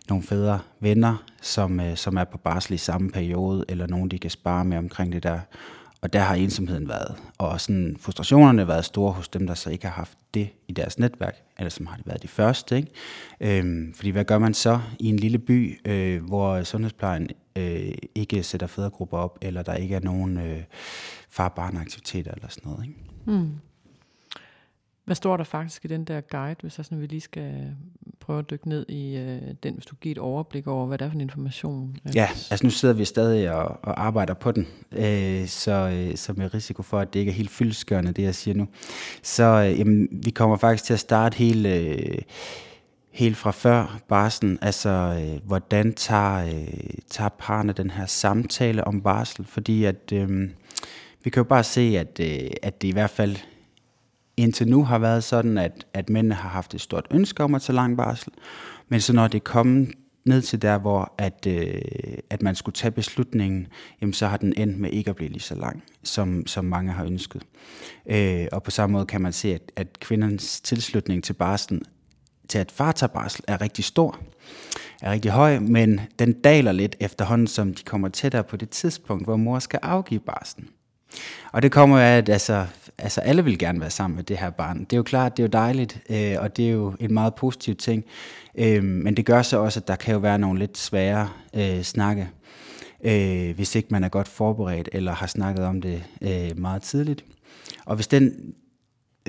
nogle 0.09 0.23
fædre 0.23 0.59
venner, 0.79 1.23
som, 1.41 1.79
øh, 1.79 1.97
som 1.97 2.17
er 2.17 2.23
på 2.23 2.37
barsel 2.37 2.73
i 2.73 2.77
samme 2.77 3.11
periode, 3.11 3.65
eller 3.69 3.87
nogen, 3.87 4.09
de 4.09 4.19
kan 4.19 4.29
spare 4.29 4.65
med 4.65 4.77
omkring 4.77 5.13
det 5.13 5.23
der. 5.23 5.39
Og 6.01 6.13
der 6.13 6.19
har 6.19 6.35
ensomheden 6.35 6.89
været, 6.89 7.15
og 7.37 7.61
sådan 7.61 7.97
frustrationerne 7.99 8.67
været 8.67 8.85
store 8.85 9.11
hos 9.11 9.27
dem, 9.27 9.47
der 9.47 9.53
så 9.53 9.69
ikke 9.69 9.85
har 9.85 9.93
haft 9.93 10.17
det 10.33 10.49
i 10.67 10.71
deres 10.71 10.99
netværk, 10.99 11.42
eller 11.57 11.69
som 11.69 11.85
har 11.85 11.97
det 11.97 12.07
været 12.07 12.23
de 12.23 12.27
første. 12.27 12.77
Ikke? 12.77 13.59
Øhm, 13.59 13.93
fordi 13.93 14.09
hvad 14.09 14.25
gør 14.25 14.37
man 14.37 14.53
så 14.53 14.79
i 14.99 15.07
en 15.07 15.17
lille 15.17 15.39
by, 15.39 15.79
øh, 15.87 16.23
hvor 16.23 16.63
sundhedsplejen 16.63 17.29
øh, 17.55 17.93
ikke 18.15 18.43
sætter 18.43 18.67
fædregrupper 18.67 19.17
op, 19.17 19.37
eller 19.41 19.61
der 19.61 19.73
ikke 19.73 19.95
er 19.95 19.99
nogen 19.99 20.37
øh, 20.37 20.63
far-barn-aktiviteter 21.29 22.31
eller 22.31 22.47
sådan 22.49 22.71
noget. 22.71 22.87
Ikke? 22.87 22.99
Mm. 23.25 23.49
Hvad 25.05 25.15
står 25.15 25.37
der 25.37 25.43
faktisk 25.43 25.85
i 25.85 25.87
den 25.87 26.03
der 26.03 26.21
guide, 26.21 26.55
hvis 26.61 26.77
jeg 26.77 26.85
sådan, 26.85 27.01
vi 27.01 27.05
lige 27.05 27.21
skal 27.21 27.75
prøve 28.19 28.39
at 28.39 28.49
dykke 28.49 28.69
ned 28.69 28.85
i 28.89 29.17
øh, 29.17 29.41
den, 29.63 29.73
hvis 29.73 29.85
du 29.85 29.95
giver 29.95 30.15
et 30.15 30.19
overblik 30.19 30.67
over, 30.67 30.85
hvad 30.85 30.97
det 30.97 31.05
er 31.05 31.09
for 31.09 31.15
en 31.15 31.21
information? 31.21 31.97
Øh, 32.07 32.15
ja, 32.15 32.27
altså 32.51 32.65
nu 32.65 32.69
sidder 32.69 32.93
vi 32.93 33.05
stadig 33.05 33.51
og, 33.51 33.79
og 33.83 34.05
arbejder 34.05 34.33
på 34.33 34.51
den, 34.51 34.67
øh, 34.91 35.47
så, 35.47 35.71
øh, 35.71 36.17
så 36.17 36.33
med 36.37 36.53
risiko 36.53 36.81
for, 36.81 36.99
at 36.99 37.13
det 37.13 37.19
ikke 37.19 37.29
er 37.29 37.35
helt 37.35 37.49
fyldskørende, 37.49 38.11
det 38.11 38.23
jeg 38.23 38.35
siger 38.35 38.55
nu. 38.55 38.67
Så 39.23 39.43
øh, 39.43 39.79
jamen, 39.79 40.07
vi 40.11 40.29
kommer 40.31 40.57
faktisk 40.57 40.83
til 40.83 40.93
at 40.93 40.99
starte 40.99 41.37
helt, 41.37 41.67
øh, 41.67 42.17
helt 43.11 43.37
fra 43.37 43.51
før 43.51 43.99
barslen, 44.07 44.59
altså 44.61 44.89
øh, 44.89 45.47
hvordan 45.47 45.93
tager, 45.93 46.45
øh, 46.45 46.89
tager 47.09 47.29
parerne 47.29 47.73
den 47.73 47.89
her 47.89 48.05
samtale 48.05 48.83
om 48.83 49.01
barsel, 49.01 49.45
fordi 49.45 49.83
at... 49.83 50.11
Øh, 50.13 50.49
vi 51.25 51.29
kan 51.29 51.39
jo 51.39 51.43
bare 51.43 51.63
se, 51.63 51.81
at, 51.81 52.19
øh, 52.19 52.49
at 52.63 52.81
det 52.81 52.87
i 52.87 52.91
hvert 52.91 53.09
fald 53.09 53.37
indtil 54.37 54.67
nu 54.67 54.83
har 54.83 54.99
været 54.99 55.23
sådan, 55.23 55.57
at, 55.57 55.85
at 55.93 56.09
mændene 56.09 56.35
har 56.35 56.49
haft 56.49 56.73
et 56.73 56.81
stort 56.81 57.07
ønske 57.11 57.43
om 57.43 57.55
at 57.55 57.61
tage 57.61 57.75
lang 57.75 57.97
barsel, 57.97 58.33
men 58.89 59.01
så 59.01 59.13
når 59.13 59.27
det 59.27 59.37
er 59.37 59.43
kommet 59.43 59.91
ned 60.25 60.41
til 60.41 60.61
der, 60.61 60.77
hvor 60.77 61.13
at, 61.17 61.47
øh, 61.47 61.81
at 62.29 62.41
man 62.41 62.55
skulle 62.55 62.73
tage 62.73 62.91
beslutningen, 62.91 63.67
jamen 64.01 64.13
så 64.13 64.27
har 64.27 64.37
den 64.37 64.53
endt 64.57 64.79
med 64.79 64.89
ikke 64.89 65.09
at 65.09 65.15
blive 65.15 65.29
lige 65.29 65.41
så 65.41 65.55
lang, 65.55 65.83
som, 66.03 66.47
som 66.47 66.65
mange 66.65 66.91
har 66.91 67.05
ønsket. 67.05 67.43
Øh, 68.05 68.47
og 68.51 68.63
på 68.63 68.71
samme 68.71 68.91
måde 68.91 69.05
kan 69.05 69.21
man 69.21 69.33
se, 69.33 69.53
at, 69.53 69.71
at 69.75 69.99
kvindernes 69.99 70.61
tilslutning 70.61 71.23
til 71.23 71.33
barslen, 71.33 71.81
til 72.47 72.59
at 72.59 72.71
far 72.71 72.91
tager 72.91 73.13
barsel, 73.13 73.43
er 73.47 73.61
rigtig 73.61 73.85
stor, 73.85 74.19
er 75.01 75.11
rigtig 75.11 75.31
høj, 75.31 75.59
men 75.59 76.01
den 76.19 76.33
daler 76.33 76.71
lidt 76.71 76.95
efterhånden, 76.99 77.47
som 77.47 77.73
de 77.73 77.83
kommer 77.83 78.09
tættere 78.09 78.43
på 78.43 78.57
det 78.57 78.69
tidspunkt, 78.69 79.25
hvor 79.25 79.35
mor 79.35 79.59
skal 79.59 79.79
afgive 79.83 80.19
barslen. 80.19 80.69
Og 81.51 81.61
det 81.61 81.71
kommer 81.71 81.99
af, 81.99 82.17
at 82.17 82.29
altså, 82.29 82.65
altså 82.97 83.21
alle 83.21 83.43
vil 83.43 83.59
gerne 83.59 83.79
være 83.79 83.89
sammen 83.89 84.15
med 84.15 84.23
det 84.23 84.37
her 84.37 84.49
barn. 84.49 84.79
Det 84.79 84.93
er 84.93 84.97
jo 84.97 85.03
klart, 85.03 85.37
det 85.37 85.43
er 85.43 85.47
jo 85.47 85.51
dejligt, 85.51 85.99
øh, 86.09 86.35
og 86.39 86.57
det 86.57 86.67
er 86.67 86.71
jo 86.71 86.93
en 86.99 87.13
meget 87.13 87.35
positiv 87.35 87.75
ting. 87.75 88.05
Øh, 88.57 88.83
men 88.83 89.17
det 89.17 89.25
gør 89.25 89.41
så 89.41 89.59
også, 89.59 89.79
at 89.79 89.87
der 89.87 89.95
kan 89.95 90.13
jo 90.13 90.19
være 90.19 90.39
nogle 90.39 90.59
lidt 90.59 90.77
svære 90.77 91.29
øh, 91.55 91.81
snakke, 91.81 92.29
øh, 93.03 93.55
hvis 93.55 93.75
ikke 93.75 93.87
man 93.91 94.03
er 94.03 94.09
godt 94.09 94.27
forberedt 94.27 94.89
eller 94.91 95.13
har 95.13 95.27
snakket 95.27 95.65
om 95.65 95.81
det 95.81 96.03
øh, 96.21 96.59
meget 96.59 96.81
tidligt. 96.81 97.25
Og 97.85 97.95
hvis 97.95 98.07
den 98.07 98.53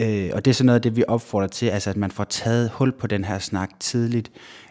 Øh, 0.00 0.30
og 0.32 0.44
det 0.44 0.50
er 0.50 0.54
sådan 0.54 0.66
noget 0.66 0.78
af 0.78 0.82
det, 0.82 0.96
vi 0.96 1.04
opfordrer 1.08 1.46
til, 1.46 1.66
altså 1.66 1.90
at 1.90 1.96
man 1.96 2.10
får 2.10 2.24
taget 2.24 2.70
hul 2.70 2.92
på 2.92 3.06
den 3.06 3.24
her 3.24 3.38
snak 3.38 3.70
tidligt, 3.80 4.30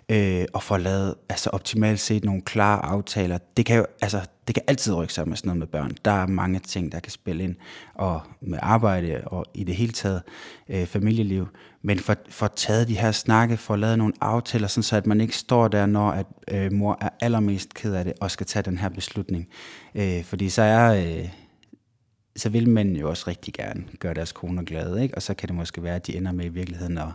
øh, 0.10 0.45
og 0.54 0.63
får 0.63 0.78
lavet 0.78 1.15
altså 1.30 1.49
optimalt 1.49 1.99
set 1.99 2.23
nogle 2.23 2.41
klare 2.41 2.86
aftaler. 2.86 3.38
Det 3.58 3.65
kan 3.65 3.78
jo 3.78 3.86
altså, 4.02 4.21
det 4.47 4.56
kan 4.56 4.63
altid 4.67 4.93
rykke 4.93 5.13
sig 5.13 5.27
med 5.27 5.38
sådan 5.38 5.47
noget 5.47 5.60
med 5.60 5.67
børn. 5.67 5.91
Der 6.06 6.12
er 6.12 6.27
mange 6.27 6.60
ting, 6.60 6.91
der 6.91 6.99
kan 6.99 7.12
spille 7.12 7.43
ind, 7.43 7.56
og 7.93 8.21
med 8.41 8.60
arbejde 8.62 9.21
og 9.25 9.45
i 9.53 9.63
det 9.63 9.75
hele 9.75 9.91
taget 9.91 10.21
øh, 10.69 10.86
familieliv. 10.86 11.47
Men 11.82 11.99
for, 11.99 12.15
for 12.29 12.47
taget 12.47 12.88
de 12.88 12.97
her 12.97 13.12
snakke, 13.12 13.58
for 13.58 13.73
at 13.73 13.79
lave 13.79 13.97
nogle 13.97 14.13
aftaler, 14.21 14.67
sådan 14.67 14.84
så 14.84 14.95
at 14.95 15.06
man 15.06 15.21
ikke 15.21 15.38
står 15.38 15.67
der, 15.67 15.86
når 15.86 16.12
at 16.12 16.25
øh, 16.51 16.73
mor 16.73 16.97
er 17.01 17.10
allermest 17.21 17.73
ked 17.73 17.93
af 17.93 18.03
det, 18.03 18.13
og 18.21 18.32
skal 18.32 18.45
tage 18.45 18.63
den 18.63 18.77
her 18.77 18.89
beslutning. 18.89 19.47
Øh, 19.95 20.23
fordi 20.23 20.49
så 20.49 20.62
er... 20.62 20.93
Øh, 20.93 21.29
så 22.36 22.49
vil 22.49 22.69
mænd 22.69 22.97
jo 22.97 23.10
også 23.10 23.23
rigtig 23.27 23.53
gerne 23.53 23.84
gøre 23.99 24.13
deres 24.13 24.32
koner 24.32 24.63
glade, 24.63 25.03
ikke? 25.03 25.15
og 25.15 25.21
så 25.21 25.34
kan 25.34 25.47
det 25.49 25.56
måske 25.56 25.84
være, 25.84 25.95
at 25.95 26.08
de 26.08 26.17
ender 26.17 26.32
med 26.32 26.45
i 26.45 26.49
virkeligheden 26.49 26.97
at, 26.97 27.08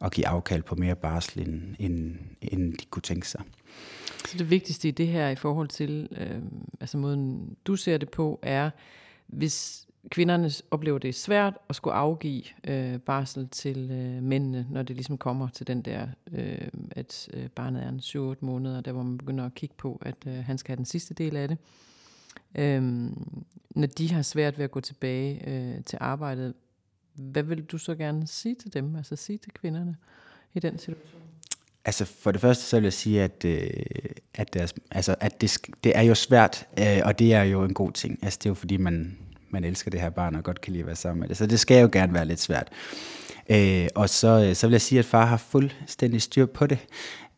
at 0.00 0.12
give 0.12 0.26
afkald 0.26 0.62
på 0.62 0.74
mere 0.74 0.94
barsel, 0.94 1.48
end, 1.48 1.62
end, 1.78 2.14
end 2.42 2.72
de 2.72 2.84
kunne 2.90 3.02
tænke 3.02 3.28
sig. 3.28 3.40
Så 4.28 4.38
det 4.38 4.50
vigtigste 4.50 4.88
i 4.88 4.90
det 4.90 5.08
her 5.08 5.28
i 5.28 5.36
forhold 5.36 5.68
til, 5.68 6.08
øh, 6.16 6.42
altså 6.80 6.98
måden 6.98 7.56
du 7.66 7.76
ser 7.76 7.98
det 7.98 8.10
på, 8.10 8.38
er, 8.42 8.70
hvis 9.26 9.86
kvinderne 10.10 10.50
oplever 10.70 10.98
det 10.98 11.14
svært 11.14 11.54
at 11.68 11.76
skulle 11.76 11.94
afgive 11.94 12.42
øh, 12.64 12.98
barsel 12.98 13.48
til 13.48 13.90
øh, 13.90 14.22
mændene, 14.22 14.66
når 14.70 14.82
det 14.82 14.96
ligesom 14.96 15.18
kommer 15.18 15.48
til 15.48 15.66
den 15.66 15.82
der, 15.82 16.08
øh, 16.32 16.68
at 16.90 17.28
øh, 17.32 17.48
barnet 17.48 17.82
er 17.82 17.88
en 17.88 18.32
7-8 18.32 18.36
måneder, 18.40 18.80
der 18.80 18.92
hvor 18.92 19.02
man 19.02 19.18
begynder 19.18 19.46
at 19.46 19.54
kigge 19.54 19.74
på, 19.78 20.02
at 20.02 20.16
øh, 20.26 20.34
han 20.34 20.58
skal 20.58 20.72
have 20.72 20.76
den 20.76 20.84
sidste 20.84 21.14
del 21.14 21.36
af 21.36 21.48
det. 21.48 21.58
Øhm, 22.54 23.44
når 23.70 23.86
de 23.86 24.12
har 24.12 24.22
svært 24.22 24.58
ved 24.58 24.64
at 24.64 24.70
gå 24.70 24.80
tilbage 24.80 25.48
øh, 25.48 25.84
til 25.84 25.98
arbejdet, 26.00 26.54
hvad 27.14 27.42
vil 27.42 27.64
du 27.64 27.78
så 27.78 27.94
gerne 27.94 28.26
sige 28.26 28.54
til 28.54 28.74
dem, 28.74 28.96
altså 28.96 29.16
sige 29.16 29.38
til 29.38 29.52
kvinderne 29.52 29.96
i 30.54 30.60
den 30.60 30.78
situation? 30.78 31.22
Altså 31.84 32.04
for 32.04 32.32
det 32.32 32.40
første 32.40 32.64
så 32.64 32.76
vil 32.76 32.82
jeg 32.82 32.92
sige, 32.92 33.22
at, 33.22 33.44
øh, 33.44 33.70
at, 34.34 34.54
deres, 34.54 34.74
altså, 34.90 35.14
at 35.20 35.40
det, 35.40 35.58
det 35.84 35.92
er 35.96 36.02
jo 36.02 36.14
svært, 36.14 36.66
øh, 36.78 37.00
og 37.04 37.18
det 37.18 37.34
er 37.34 37.42
jo 37.42 37.64
en 37.64 37.74
god 37.74 37.92
ting. 37.92 38.18
Altså 38.22 38.38
det 38.42 38.46
er 38.46 38.50
jo 38.50 38.54
fordi, 38.54 38.76
man, 38.76 39.18
man 39.50 39.64
elsker 39.64 39.90
det 39.90 40.00
her 40.00 40.10
barn 40.10 40.34
og 40.34 40.44
godt 40.44 40.60
kan 40.60 40.72
lide 40.72 40.82
at 40.82 40.86
være 40.86 40.96
sammen 40.96 41.20
med 41.20 41.28
det. 41.28 41.36
Så 41.36 41.46
det 41.46 41.60
skal 41.60 41.80
jo 41.80 41.88
gerne 41.92 42.14
være 42.14 42.24
lidt 42.24 42.40
svært. 42.40 42.68
Øh, 43.50 43.88
og 43.94 44.08
så, 44.08 44.44
øh, 44.48 44.54
så 44.54 44.66
vil 44.66 44.72
jeg 44.72 44.80
sige, 44.80 44.98
at 44.98 45.04
far 45.04 45.26
har 45.26 45.36
fuldstændig 45.36 46.22
styr 46.22 46.46
på 46.46 46.66
det. 46.66 46.78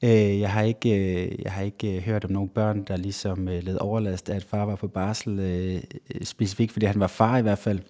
Øh, 0.04 0.40
jeg 0.40 0.52
har 0.52 0.62
ikke, 0.62 0.90
øh, 0.90 1.42
jeg 1.42 1.52
har 1.52 1.62
ikke 1.62 1.96
øh, 1.96 2.02
hørt 2.02 2.24
om 2.24 2.30
nogen 2.30 2.48
børn, 2.48 2.85
der 2.85 2.96
ligesom 2.96 3.48
øh, 3.48 3.62
led 3.62 3.76
overlast 3.76 4.30
af, 4.30 4.37
at 4.37 4.44
far 4.44 4.64
var 4.64 4.76
på 4.76 4.88
barsel, 4.88 5.38
øh, 5.38 5.74
øh 6.14 6.24
specifikt 6.24 6.72
fordi 6.72 6.87
han 6.87 7.00
var 7.00 7.07
far 7.07 7.38
i 7.38 7.42
hvert 7.42 7.59
fald. 7.59 7.80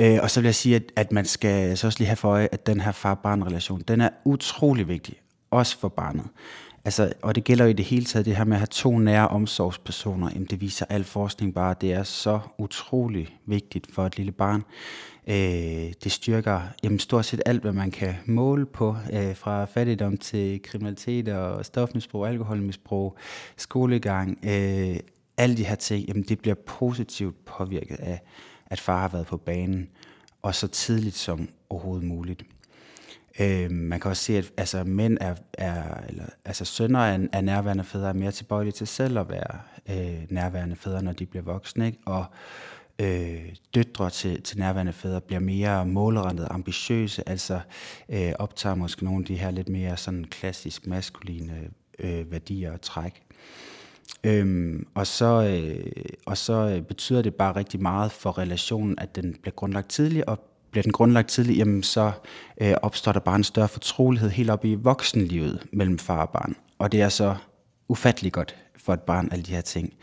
Øh, 0.00 0.18
og 0.22 0.30
så 0.30 0.40
vil 0.40 0.46
jeg 0.46 0.54
sige, 0.54 0.76
at, 0.76 0.82
at 0.96 1.12
man 1.12 1.24
skal 1.24 1.76
så 1.76 1.86
også 1.86 1.98
lige 1.98 2.08
have 2.08 2.16
for 2.16 2.28
øje, 2.28 2.48
at 2.52 2.66
den 2.66 2.80
her 2.80 2.92
far-barn-relation, 2.92 3.80
den 3.88 4.00
er 4.00 4.08
utrolig 4.24 4.88
vigtig, 4.88 5.14
også 5.50 5.78
for 5.78 5.88
barnet. 5.88 6.24
Altså, 6.84 7.12
og 7.22 7.34
det 7.34 7.44
gælder 7.44 7.64
jo 7.64 7.70
i 7.70 7.72
det 7.72 7.84
hele 7.84 8.04
taget, 8.04 8.26
det 8.26 8.36
her 8.36 8.44
med 8.44 8.52
at 8.52 8.60
have 8.60 8.66
to 8.66 8.98
nære 8.98 9.28
omsorgspersoner, 9.28 10.30
jamen 10.34 10.46
det 10.46 10.60
viser 10.60 10.86
al 10.88 11.04
forskning 11.04 11.54
bare, 11.54 11.74
det 11.80 11.92
er 11.92 12.02
så 12.02 12.40
utrolig 12.58 13.28
vigtigt 13.46 13.94
for 13.94 14.06
et 14.06 14.16
lille 14.16 14.32
barn. 14.32 14.64
Øh, 15.26 15.92
det 16.04 16.12
styrker 16.12 16.60
jamen, 16.82 16.98
stort 16.98 17.24
set 17.24 17.42
alt, 17.46 17.62
hvad 17.62 17.72
man 17.72 17.90
kan 17.90 18.14
måle 18.26 18.66
på, 18.66 18.96
øh, 19.12 19.36
fra 19.36 19.64
fattigdom 19.64 20.16
til 20.16 20.62
kriminalitet 20.62 21.28
og 21.28 21.64
stofmisbrug, 21.66 22.26
alkoholmisbrug, 22.26 23.18
skolegang, 23.56 24.38
øh, 24.42 24.96
alle 25.36 25.56
de 25.56 25.64
her 25.64 25.74
ting, 25.74 26.08
jamen 26.08 26.22
det 26.22 26.40
bliver 26.40 26.54
positivt 26.66 27.44
påvirket 27.44 27.96
af, 28.00 28.20
at 28.70 28.80
far 28.80 29.00
har 29.00 29.08
været 29.08 29.26
på 29.26 29.36
banen, 29.36 29.88
og 30.42 30.54
så 30.54 30.68
tidligt 30.68 31.16
som 31.16 31.48
overhovedet 31.70 32.04
muligt. 32.04 32.42
Øh, 33.40 33.70
man 33.70 34.00
kan 34.00 34.10
også 34.10 34.24
se, 34.24 34.38
at 34.38 34.52
altså, 34.56 34.84
mænd 34.84 35.18
er, 35.20 35.34
er 35.52 36.00
eller, 36.08 36.24
altså 36.44 36.64
sønner 36.64 37.00
af, 37.00 37.18
af 37.32 37.44
nærværende 37.44 37.84
fædre 37.84 38.08
er 38.08 38.12
mere 38.12 38.30
tilbøjelige 38.30 38.72
til 38.72 38.86
selv 38.86 39.18
at 39.18 39.28
være 39.28 39.60
øh, 39.88 40.22
nærværende 40.28 40.76
fædre, 40.76 41.02
når 41.02 41.12
de 41.12 41.26
bliver 41.26 41.42
voksne. 41.42 41.86
Ikke? 41.86 41.98
Og 42.06 42.24
øh, 42.98 43.54
døtre 43.74 44.10
til, 44.10 44.42
til 44.42 44.58
nærværende 44.58 44.92
fædre 44.92 45.20
bliver 45.20 45.40
mere 45.40 45.86
målrettet 45.86 46.48
ambitiøse, 46.50 47.28
altså 47.28 47.60
øh, 48.08 48.32
optager 48.38 48.74
måske 48.74 49.04
nogle 49.04 49.20
af 49.22 49.26
de 49.26 49.36
her 49.36 49.50
lidt 49.50 49.68
mere 49.68 49.96
sådan 49.96 50.24
klassisk 50.24 50.86
maskuline 50.86 51.70
øh, 51.98 52.32
værdier 52.32 52.72
og 52.72 52.80
træk. 52.80 53.22
Øhm, 54.24 54.86
og, 54.94 55.06
så, 55.06 55.42
øh, 55.42 55.92
og 56.26 56.36
så 56.36 56.52
øh, 56.52 56.82
betyder 56.82 57.22
det 57.22 57.34
bare 57.34 57.56
rigtig 57.56 57.82
meget 57.82 58.12
for 58.12 58.38
relationen, 58.38 58.98
at 58.98 59.16
den 59.16 59.36
bliver 59.42 59.54
grundlagt 59.54 59.88
tidligt, 59.88 60.24
og 60.24 60.38
bliver 60.70 60.82
den 60.82 60.92
grundlagt 60.92 61.28
tidligt, 61.28 61.58
jamen 61.58 61.82
så 61.82 62.12
øh, 62.60 62.74
opstår 62.82 63.12
der 63.12 63.20
bare 63.20 63.36
en 63.36 63.44
større 63.44 63.68
fortrolighed 63.68 64.30
helt 64.30 64.50
op 64.50 64.64
i 64.64 64.74
voksenlivet 64.74 65.66
mellem 65.72 65.98
far 65.98 66.22
og 66.22 66.30
barn. 66.30 66.56
Og 66.78 66.92
det 66.92 67.02
er 67.02 67.08
så 67.08 67.36
ufattelig 67.88 68.32
godt 68.32 68.56
for 68.76 68.92
et 68.92 69.00
barn, 69.00 69.28
alle 69.32 69.44
de 69.44 69.52
her 69.52 69.60
ting. 69.60 69.94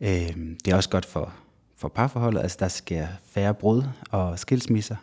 Øh, 0.00 0.36
det 0.64 0.68
er 0.72 0.76
også 0.76 0.90
godt 0.90 1.06
for, 1.06 1.32
for 1.76 1.88
parforholdet, 1.88 2.40
altså 2.40 2.56
der 2.60 2.68
sker 2.68 3.06
færre 3.26 3.54
brud 3.54 3.82
og 4.10 4.38
skilsmisser 4.38 4.96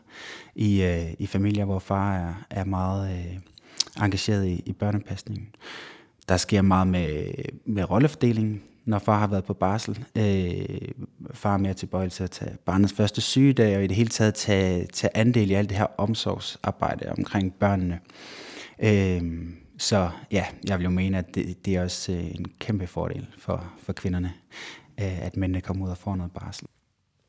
i, 0.55 0.83
øh, 0.83 1.13
i 1.19 1.27
familier, 1.27 1.65
hvor 1.65 1.79
far 1.79 2.15
er, 2.15 2.33
er 2.49 2.65
meget 2.65 3.12
øh, 3.12 3.39
engageret 4.03 4.47
i, 4.47 4.63
i 4.65 4.73
børnepasningen. 4.73 5.47
Der 6.30 6.38
sker 6.38 6.62
meget 6.62 6.88
med, 6.88 7.34
med 7.66 7.90
rollefordelingen 7.90 8.62
når 8.88 9.00
far 9.00 9.20
har 9.20 9.28
været 9.28 9.44
på 9.44 9.54
barsel. 9.54 10.06
Øh, 10.18 10.92
far 11.34 11.54
er 11.54 11.58
mere 11.58 11.74
tilbøjelig 11.74 12.12
til 12.12 12.24
at 12.24 12.32
tage 12.32 12.58
barnets 12.66 12.94
første 12.94 13.22
sygedag, 13.22 13.78
og 13.78 13.84
i 13.84 13.88
det 13.88 13.96
hele 13.96 14.10
taget 14.10 14.34
tage, 14.34 14.88
tage 14.94 15.18
andel 15.18 15.52
i 15.52 15.54
alt 15.54 15.70
det 15.70 15.78
her 15.78 15.88
omsorgsarbejde 15.98 17.12
omkring 17.18 17.54
børnene. 17.54 18.00
Øh, 18.80 19.22
så 19.78 20.10
ja, 20.32 20.46
jeg 20.68 20.78
vil 20.78 20.84
jo 20.84 20.90
mene, 20.90 21.18
at 21.18 21.36
det, 21.36 21.66
det 21.66 21.76
er 21.76 21.84
også 21.84 22.12
øh, 22.12 22.36
en 22.36 22.46
kæmpe 22.60 22.88
fordel 22.88 23.28
for, 23.38 23.74
for 23.84 23.94
kvinderne, 23.94 24.34
øh, 25.00 25.26
at 25.26 25.38
mændene 25.38 25.62
kommer 25.62 25.86
ud 25.86 25.92
og 25.92 25.98
får 25.98 26.16
noget 26.16 26.32
barsel. 26.32 26.68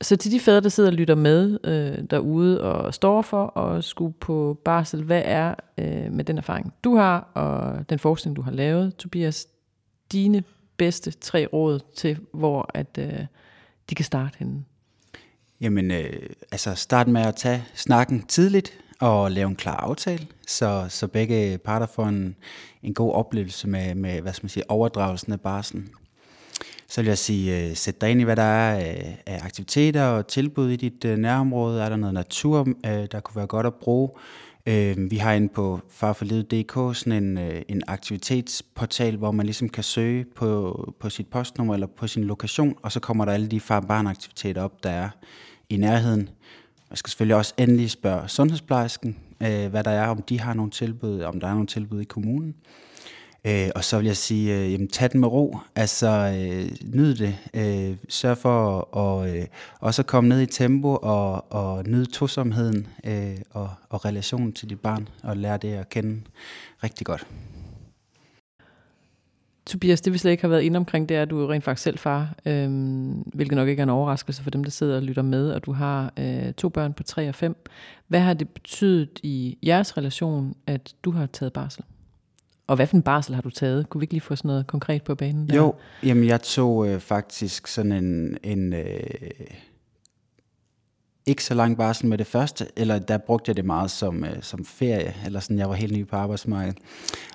Så 0.00 0.16
til 0.16 0.32
de 0.32 0.40
fædre, 0.40 0.60
der 0.60 0.68
sidder 0.68 0.90
og 0.90 0.94
lytter 0.94 1.14
med 1.14 1.58
øh, 1.64 2.04
derude 2.10 2.60
og 2.60 2.94
står 2.94 3.22
for 3.22 3.58
at 3.58 3.84
skulle 3.84 4.14
på 4.20 4.60
barsel, 4.64 5.02
hvad 5.02 5.22
er 5.24 5.54
øh, 5.78 6.12
med 6.12 6.24
den 6.24 6.38
erfaring, 6.38 6.72
du 6.84 6.96
har, 6.96 7.18
og 7.34 7.90
den 7.90 7.98
forskning, 7.98 8.36
du 8.36 8.42
har 8.42 8.50
lavet, 8.50 8.96
Tobias, 8.96 9.46
dine 10.12 10.42
bedste 10.76 11.10
tre 11.10 11.46
råd 11.52 11.80
til, 11.96 12.18
hvor 12.32 12.70
at 12.74 12.98
øh, 12.98 13.26
de 13.90 13.94
kan 13.94 14.04
starte 14.04 14.38
henne? 14.38 14.64
Jamen, 15.60 15.90
øh, 15.90 16.30
altså 16.52 16.74
start 16.74 17.08
med 17.08 17.20
at 17.20 17.36
tage 17.36 17.64
snakken 17.74 18.22
tidligt 18.22 18.72
og 19.00 19.30
lave 19.30 19.48
en 19.48 19.56
klar 19.56 19.76
aftale, 19.76 20.26
så, 20.48 20.86
så 20.88 21.06
begge 21.06 21.58
parter 21.58 21.86
får 21.86 22.06
en, 22.06 22.36
en 22.82 22.94
god 22.94 23.12
oplevelse 23.12 23.68
med, 23.68 23.94
med 23.94 24.20
hvad 24.20 24.32
skal 24.32 24.44
man 24.44 24.50
sige, 24.50 24.70
overdragelsen 24.70 25.32
af 25.32 25.40
barsen. 25.40 25.88
Så 26.88 27.00
vil 27.00 27.08
jeg 27.08 27.18
sige, 27.18 27.68
øh, 27.68 27.76
sæt 27.76 28.00
dig 28.00 28.10
ind 28.10 28.20
i, 28.20 28.24
hvad 28.24 28.36
der 28.36 28.42
er 28.42 28.78
øh, 28.78 29.14
af 29.26 29.44
aktiviteter 29.44 30.04
og 30.04 30.26
tilbud 30.26 30.70
i 30.70 30.76
dit 30.76 31.04
øh, 31.04 31.18
nærområde. 31.18 31.82
Er 31.82 31.88
der 31.88 31.96
noget 31.96 32.14
natur, 32.14 32.68
øh, 32.86 33.06
der 33.12 33.20
kunne 33.20 33.36
være 33.36 33.46
godt 33.46 33.66
at 33.66 33.74
bruge? 33.74 34.10
Øh, 34.66 35.10
vi 35.10 35.16
har 35.16 35.32
inde 35.32 35.48
på 35.48 35.80
farforlivet.dk 35.90 36.96
sådan 36.96 37.22
en, 37.22 37.38
øh, 37.38 37.62
en 37.68 37.82
aktivitetsportal, 37.86 39.16
hvor 39.16 39.30
man 39.30 39.46
ligesom 39.46 39.68
kan 39.68 39.84
søge 39.84 40.24
på, 40.24 40.94
på 41.00 41.10
sit 41.10 41.26
postnummer 41.26 41.74
eller 41.74 41.86
på 41.86 42.06
sin 42.06 42.24
lokation, 42.24 42.74
og 42.82 42.92
så 42.92 43.00
kommer 43.00 43.24
der 43.24 43.32
alle 43.32 43.48
de 43.48 43.60
far-barn-aktiviteter 43.60 44.62
op, 44.62 44.82
der 44.82 44.90
er 44.90 45.08
i 45.68 45.76
nærheden. 45.76 46.28
Jeg 46.90 46.98
skal 46.98 47.10
selvfølgelig 47.10 47.36
også 47.36 47.54
endelig 47.56 47.90
spørge 47.90 48.28
sundhedsplejersken, 48.28 49.16
øh, 49.42 49.66
hvad 49.66 49.84
der 49.84 49.90
er, 49.90 50.06
om 50.08 50.22
de 50.22 50.40
har 50.40 50.54
nogle 50.54 50.70
tilbud, 50.70 51.20
om 51.20 51.40
der 51.40 51.46
er 51.46 51.52
nogle 51.52 51.66
tilbud 51.66 52.00
i 52.00 52.04
kommunen. 52.04 52.54
Øh, 53.48 53.70
og 53.74 53.84
så 53.84 53.96
vil 53.96 54.06
jeg 54.06 54.16
sige, 54.16 54.56
øh, 54.56 54.72
jamen, 54.72 54.88
tag 54.88 55.12
den 55.12 55.20
med 55.20 55.28
ro. 55.28 55.56
Altså, 55.76 56.08
øh, 56.08 56.94
nyd 56.94 57.14
det. 57.14 57.36
Øh, 57.54 57.96
sørg 58.08 58.38
for 58.38 58.78
at 58.78 58.84
og, 58.92 59.36
øh, 59.36 59.46
også 59.80 60.02
komme 60.02 60.28
ned 60.28 60.40
i 60.40 60.46
tempo 60.46 60.98
og, 61.02 61.52
og 61.52 61.84
nyde 61.86 62.06
tosomheden 62.06 62.86
øh, 63.04 63.36
og, 63.50 63.70
og 63.90 64.04
relationen 64.04 64.52
til 64.52 64.70
dit 64.70 64.80
barn, 64.80 65.08
og 65.22 65.36
lære 65.36 65.56
det 65.56 65.72
at 65.72 65.88
kende 65.88 66.20
rigtig 66.84 67.06
godt. 67.06 67.26
Tobias, 69.66 70.00
det 70.00 70.12
vi 70.12 70.18
slet 70.18 70.30
ikke 70.30 70.42
har 70.42 70.48
været 70.48 70.62
inde 70.62 70.76
omkring, 70.76 71.08
det 71.08 71.16
er, 71.16 71.22
at 71.22 71.30
du 71.30 71.40
er 71.40 71.50
rent 71.50 71.64
faktisk 71.64 71.82
selv 71.82 71.98
far, 71.98 72.34
øhm, 72.46 73.12
hvilket 73.12 73.56
nok 73.56 73.68
ikke 73.68 73.80
er 73.80 73.84
en 73.84 73.90
overraskelse 73.90 74.42
for 74.42 74.50
dem, 74.50 74.64
der 74.64 74.70
sidder 74.70 74.96
og 74.96 75.02
lytter 75.02 75.22
med, 75.22 75.50
og 75.50 75.64
du 75.64 75.72
har 75.72 76.12
øh, 76.18 76.52
to 76.52 76.68
børn 76.68 76.92
på 76.92 77.02
3 77.02 77.28
og 77.28 77.34
5. 77.34 77.56
Hvad 78.06 78.20
har 78.20 78.34
det 78.34 78.48
betydet 78.48 79.20
i 79.22 79.58
jeres 79.62 79.96
relation, 79.96 80.54
at 80.66 80.94
du 81.04 81.10
har 81.10 81.26
taget 81.26 81.52
barsel? 81.52 81.84
Og 82.68 82.76
hvad 82.76 82.86
for 82.86 82.96
en 82.96 83.02
barsel 83.02 83.34
har 83.34 83.42
du 83.42 83.50
taget? 83.50 83.88
Kunne 83.88 84.00
vi 84.00 84.04
ikke 84.04 84.14
lige 84.14 84.20
få 84.20 84.36
sådan 84.36 84.48
noget 84.48 84.66
konkret 84.66 85.02
på 85.02 85.14
banen? 85.14 85.48
Der? 85.48 85.56
Jo, 85.56 85.74
jamen 86.02 86.26
jeg 86.26 86.42
tog 86.42 86.88
øh, 86.88 87.00
faktisk 87.00 87.66
sådan 87.66 87.92
en, 87.92 88.38
en 88.42 88.72
øh, 88.72 89.00
ikke 91.26 91.44
så 91.44 91.54
lang 91.54 91.76
barsel 91.76 92.06
med 92.06 92.18
det 92.18 92.26
første, 92.26 92.66
eller 92.76 92.98
der 92.98 93.18
brugte 93.18 93.48
jeg 93.48 93.56
det 93.56 93.64
meget 93.64 93.90
som, 93.90 94.24
øh, 94.24 94.36
som 94.40 94.64
ferie, 94.64 95.14
eller 95.26 95.40
sådan, 95.40 95.58
jeg 95.58 95.68
var 95.68 95.74
helt 95.74 95.92
ny 95.96 96.06
på 96.06 96.16
arbejdsmarkedet, 96.16 96.78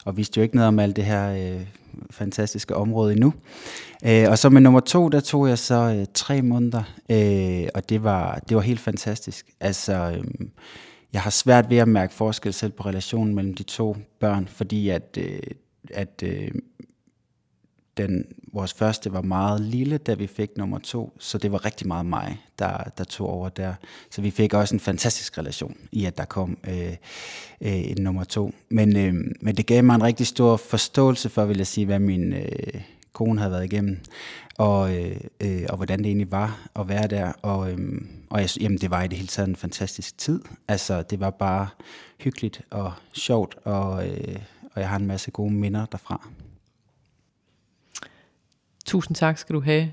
og 0.06 0.18
vidste 0.18 0.38
jo 0.38 0.44
ikke 0.44 0.56
noget 0.56 0.68
om 0.68 0.80
alt 0.80 0.96
det 0.96 1.06
her 1.06 1.56
øh, 1.56 1.62
fantastiske 2.12 2.76
område 2.76 3.14
endnu. 3.14 3.34
Øh, 4.06 4.26
og 4.30 4.38
så 4.38 4.50
med 4.50 4.62
nummer 4.62 4.80
to, 4.80 5.10
der 5.10 5.20
tog 5.20 5.50
jeg 5.50 5.58
så 5.58 5.96
øh, 6.00 6.06
tre 6.14 6.42
måneder, 6.42 6.84
øh, 7.10 7.68
og 7.74 7.90
det 7.90 8.04
var, 8.04 8.40
det 8.50 8.56
var 8.56 8.62
helt 8.64 8.80
fantastisk. 8.80 9.46
Altså, 9.60 9.94
øh, 9.94 10.24
jeg 11.14 11.22
har 11.22 11.30
svært 11.30 11.70
ved 11.70 11.78
at 11.78 11.88
mærke 11.88 12.14
forskel 12.14 12.54
selv 12.54 12.72
på 12.72 12.84
relationen 12.84 13.36
mellem 13.36 13.54
de 13.54 13.64
to 13.64 13.98
børn, 14.20 14.48
fordi 14.48 14.90
at, 14.90 15.18
øh, 15.18 15.40
at 15.94 16.24
øh, 16.24 16.52
den, 17.98 18.26
vores 18.54 18.74
første 18.74 19.14
var 19.14 19.22
meget 19.22 19.62
lille, 19.62 19.98
da 19.98 20.14
vi 20.14 20.28
fik 20.28 20.58
nummer 20.58 20.80
to, 20.80 21.14
så 21.20 21.38
det 21.38 21.52
var 21.52 21.66
rigtig 21.66 21.88
meget 21.88 22.06
mig, 22.06 22.38
der, 22.60 22.78
der 22.98 23.04
tog 23.04 23.30
over 23.30 23.50
der. 23.50 23.74
Så 24.12 24.22
vi 24.22 24.32
fik 24.32 24.54
også 24.54 24.76
en 24.76 24.80
fantastisk 24.80 25.38
relation 25.38 25.78
i, 25.92 26.06
at 26.06 26.18
der 26.18 26.26
kom 26.26 26.58
øh, 26.68 26.96
øh, 27.62 27.92
en 27.92 27.98
nummer 28.00 28.24
to. 28.24 28.54
Men, 28.70 28.98
øh, 28.98 29.14
men 29.42 29.56
det 29.56 29.66
gav 29.66 29.84
mig 29.84 29.96
en 29.96 30.04
rigtig 30.04 30.28
stor 30.28 30.58
forståelse 30.58 31.30
for, 31.30 31.46
vil 31.46 31.58
jeg 31.58 31.68
sige, 31.68 31.86
hvad 31.86 32.00
min 32.00 32.34
øh, 32.34 32.82
kone 33.14 33.40
havde 33.40 33.52
været 33.52 33.64
igennem 33.64 34.00
og, 34.58 34.96
øh, 34.96 35.18
øh, 35.44 35.64
og 35.70 35.76
hvordan 35.76 36.00
det 36.00 36.06
egentlig 36.06 36.32
var 36.32 36.68
at 36.76 36.88
være 36.88 37.08
der. 37.08 37.32
Og, 37.42 37.72
øh, 37.72 38.02
og 38.30 38.42
jeg, 38.42 38.50
jamen, 38.62 38.78
det 38.78 38.92
var 38.92 39.04
i 39.04 39.08
det 39.08 39.18
hele 39.18 39.28
taget 39.28 39.50
en 39.50 39.56
fantastisk 39.56 40.18
tid. 40.18 40.42
Altså, 40.68 41.02
det 41.02 41.20
var 41.20 41.30
bare 41.30 41.68
hyggeligt 42.20 42.62
og 42.72 42.94
sjovt, 43.14 43.56
og, 43.64 44.10
øh, 44.10 44.36
og 44.74 44.82
jeg 44.82 44.90
har 44.90 44.96
en 44.96 45.08
masse 45.08 45.32
gode 45.32 45.54
minder 45.54 45.86
derfra. 45.86 46.28
Tusind 48.86 49.16
tak 49.16 49.38
skal 49.38 49.56
du 49.56 49.62
have, 49.62 49.92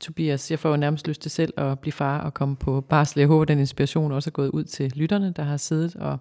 Tobias. 0.00 0.50
Jeg 0.50 0.58
får 0.58 0.68
jo 0.70 0.76
nærmest 0.76 1.08
lyst 1.08 1.22
til 1.22 1.30
selv 1.30 1.54
at 1.56 1.78
blive 1.78 1.92
far 1.92 2.20
og 2.20 2.34
komme 2.34 2.56
på 2.56 2.80
barsel. 2.80 3.20
Jeg 3.20 3.28
håber, 3.28 3.44
den 3.44 3.58
inspiration 3.58 4.12
også 4.12 4.30
er 4.30 4.32
gået 4.32 4.48
ud 4.48 4.64
til 4.64 4.92
lytterne, 4.94 5.32
der 5.36 5.42
har 5.42 5.56
siddet 5.56 5.96
og 5.96 6.18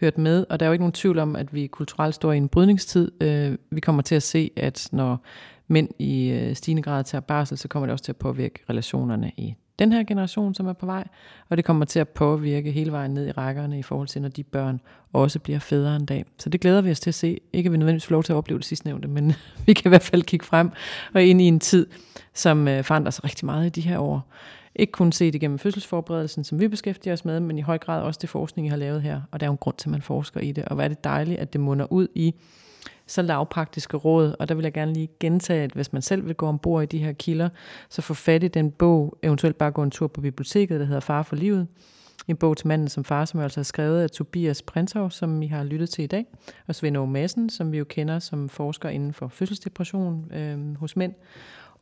hørt 0.00 0.18
med. 0.18 0.46
Og 0.50 0.60
der 0.60 0.66
er 0.66 0.68
jo 0.68 0.72
ikke 0.72 0.82
nogen 0.82 0.92
tvivl 0.92 1.18
om, 1.18 1.36
at 1.36 1.54
vi 1.54 1.66
kulturelt 1.66 2.14
står 2.14 2.32
i 2.32 2.36
en 2.36 2.48
brydningstid. 2.48 3.22
Øh, 3.22 3.58
vi 3.70 3.80
kommer 3.80 4.02
til 4.02 4.14
at 4.14 4.22
se, 4.22 4.50
at 4.56 4.88
når 4.92 5.24
mænd 5.68 5.88
i 5.98 6.28
øh, 6.28 6.56
stigende 6.56 6.82
grad 6.82 7.04
tager 7.04 7.20
barsel, 7.20 7.58
så 7.58 7.68
kommer 7.68 7.86
det 7.86 7.92
også 7.92 8.04
til 8.04 8.12
at 8.12 8.16
påvirke 8.16 8.60
relationerne 8.70 9.32
i 9.36 9.54
den 9.78 9.92
her 9.92 10.04
generation, 10.04 10.54
som 10.54 10.66
er 10.66 10.72
på 10.72 10.86
vej, 10.86 11.08
og 11.48 11.56
det 11.56 11.64
kommer 11.64 11.84
til 11.84 11.98
at 11.98 12.08
påvirke 12.08 12.70
hele 12.70 12.92
vejen 12.92 13.10
ned 13.10 13.26
i 13.28 13.30
rækkerne 13.30 13.78
i 13.78 13.82
forhold 13.82 14.08
til, 14.08 14.22
når 14.22 14.28
de 14.28 14.44
børn 14.44 14.80
også 15.12 15.38
bliver 15.38 15.58
fædre 15.58 15.96
en 15.96 16.06
dag. 16.06 16.24
Så 16.38 16.48
det 16.48 16.60
glæder 16.60 16.80
vi 16.80 16.90
os 16.90 17.00
til 17.00 17.10
at 17.10 17.14
se. 17.14 17.40
Ikke 17.52 17.68
at 17.68 17.72
vi 17.72 17.76
nødvendigvis 17.76 18.06
får 18.06 18.12
lov 18.12 18.22
til 18.22 18.32
at 18.32 18.36
opleve 18.36 18.58
det 18.58 18.66
sidstnævnte, 18.66 19.08
men 19.08 19.32
vi 19.66 19.72
kan 19.72 19.88
i 19.88 19.88
hvert 19.88 20.02
fald 20.02 20.22
kigge 20.22 20.46
frem 20.46 20.70
og 21.14 21.22
ind 21.22 21.40
i 21.40 21.44
en 21.44 21.60
tid, 21.60 21.86
som 22.34 22.68
øh, 22.68 22.84
forandrer 22.84 23.10
sig 23.10 23.24
rigtig 23.24 23.46
meget 23.46 23.66
i 23.66 23.68
de 23.68 23.80
her 23.80 23.98
år. 23.98 24.32
Ikke 24.74 24.92
kun 24.92 25.12
set 25.12 25.34
igennem 25.34 25.58
fødselsforberedelsen, 25.58 26.44
som 26.44 26.60
vi 26.60 26.68
beskæftiger 26.68 27.12
os 27.12 27.24
med, 27.24 27.40
men 27.40 27.58
i 27.58 27.60
høj 27.60 27.78
grad 27.78 28.02
også 28.02 28.18
det 28.22 28.30
forskning, 28.30 28.66
I 28.66 28.70
har 28.70 28.76
lavet 28.76 29.02
her. 29.02 29.20
Og 29.30 29.40
der 29.40 29.46
er 29.46 29.48
jo 29.48 29.52
en 29.52 29.58
grund 29.58 29.76
til, 29.76 29.88
at 29.88 29.90
man 29.90 30.02
forsker 30.02 30.40
i 30.40 30.52
det. 30.52 30.64
Og 30.64 30.74
hvor 30.74 30.84
er 30.84 30.88
det 30.88 31.04
dejligt, 31.04 31.40
at 31.40 31.52
det 31.52 31.60
munder 31.60 31.92
ud 31.92 32.08
i 32.14 32.34
så 33.06 33.22
lavpraktiske 33.22 33.96
råd. 33.96 34.34
Og 34.38 34.48
der 34.48 34.54
vil 34.54 34.62
jeg 34.62 34.72
gerne 34.72 34.92
lige 34.92 35.08
gentage, 35.20 35.62
at 35.62 35.72
hvis 35.72 35.92
man 35.92 36.02
selv 36.02 36.26
vil 36.26 36.34
gå 36.34 36.46
ombord 36.46 36.82
i 36.82 36.86
de 36.86 36.98
her 36.98 37.12
kilder, 37.12 37.48
så 37.88 38.02
få 38.02 38.14
fat 38.14 38.42
i 38.42 38.48
den 38.48 38.70
bog, 38.70 39.18
eventuelt 39.22 39.58
bare 39.58 39.70
gå 39.70 39.82
en 39.82 39.90
tur 39.90 40.06
på 40.06 40.20
biblioteket, 40.20 40.80
der 40.80 40.86
hedder 40.86 41.00
Far 41.00 41.22
for 41.22 41.36
livet. 41.36 41.66
En 42.28 42.36
bog 42.36 42.56
til 42.56 42.66
manden 42.66 42.88
som 42.88 43.04
far, 43.04 43.24
som 43.24 43.40
altså 43.40 43.60
er 43.60 43.64
skrevet 43.64 44.02
af 44.02 44.10
Tobias 44.10 44.62
Printzov, 44.62 45.10
som 45.10 45.40
vi 45.40 45.46
har 45.46 45.64
lyttet 45.64 45.90
til 45.90 46.04
i 46.04 46.06
dag, 46.06 46.26
og 46.66 46.74
Svend 46.74 46.96
Aage 46.96 47.08
Madsen, 47.08 47.50
som 47.50 47.72
vi 47.72 47.78
jo 47.78 47.84
kender 47.84 48.18
som 48.18 48.48
forsker 48.48 48.88
inden 48.88 49.12
for 49.12 49.28
fødselsdepression 49.28 50.32
øh, 50.32 50.76
hos 50.76 50.96
mænd. 50.96 51.14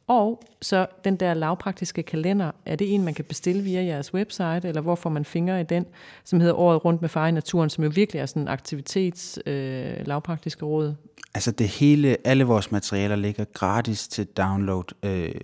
Og 0.06 0.42
så 0.62 0.86
den 1.04 1.16
der 1.16 1.34
lavpraktiske 1.34 2.02
kalender, 2.02 2.50
er 2.66 2.76
det 2.76 2.94
en, 2.94 3.04
man 3.04 3.14
kan 3.14 3.24
bestille 3.24 3.62
via 3.62 3.82
jeres 3.82 4.14
website, 4.14 4.68
eller 4.68 4.80
hvor 4.80 4.94
får 4.94 5.10
man 5.10 5.24
fingre 5.24 5.60
i 5.60 5.64
den, 5.64 5.86
som 6.24 6.40
hedder 6.40 6.54
Året 6.54 6.84
rundt 6.84 7.00
med 7.00 7.08
far 7.08 7.26
i 7.28 7.30
naturen, 7.30 7.70
som 7.70 7.84
jo 7.84 7.90
virkelig 7.94 8.20
er 8.20 8.26
sådan 8.26 8.42
en 8.42 8.48
aktivitets 8.48 9.38
øh, 9.46 10.06
lavpraktiske 10.06 10.64
råd? 10.64 10.94
Altså 11.34 11.50
det 11.50 11.68
hele, 11.68 12.16
alle 12.24 12.44
vores 12.44 12.72
materialer 12.72 13.16
ligger 13.16 13.44
gratis 13.44 14.08
til 14.08 14.26
download, 14.26 14.84
øh, 15.02 15.34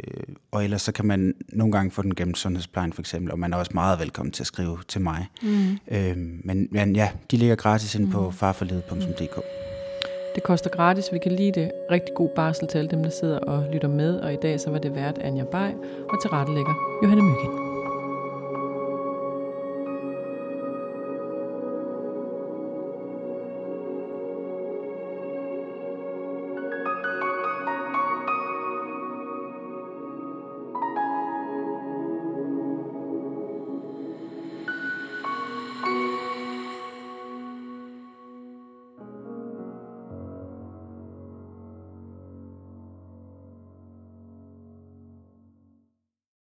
og 0.50 0.64
ellers 0.64 0.82
så 0.82 0.92
kan 0.92 1.06
man 1.06 1.34
nogle 1.48 1.72
gange 1.72 1.90
få 1.90 2.02
den 2.02 2.14
gennem 2.14 2.34
sundhedsplejen 2.34 2.92
for 2.92 3.02
eksempel, 3.02 3.32
og 3.32 3.38
man 3.38 3.52
er 3.52 3.56
også 3.56 3.70
meget 3.74 3.98
velkommen 3.98 4.32
til 4.32 4.42
at 4.42 4.46
skrive 4.46 4.78
til 4.88 5.00
mig. 5.00 5.26
Mm. 5.42 5.78
Øh, 5.88 6.16
men, 6.16 6.68
men 6.70 6.96
ja, 6.96 7.10
de 7.30 7.36
ligger 7.36 7.56
gratis 7.56 7.94
inde 7.94 8.06
mm. 8.06 8.12
på 8.12 8.30
farforledet.dk. 8.30 9.38
Det 10.34 10.42
koster 10.42 10.70
gratis, 10.70 11.12
vi 11.12 11.18
kan 11.18 11.32
lide 11.32 11.60
det. 11.60 11.72
Rigtig 11.90 12.14
god 12.14 12.28
barsel 12.28 12.68
til 12.68 12.78
alle 12.78 12.90
dem, 12.90 13.02
der 13.02 13.10
sidder 13.10 13.38
og 13.38 13.64
lytter 13.72 13.88
med, 13.88 14.20
og 14.20 14.32
i 14.32 14.36
dag 14.36 14.60
så 14.60 14.70
var 14.70 14.78
det 14.78 14.94
vært 14.94 15.18
Anja 15.18 15.44
Bay 15.44 15.70
og 16.08 16.22
tilrettelægger 16.22 16.74
Johanne 17.02 17.22
Myggen. 17.22 17.71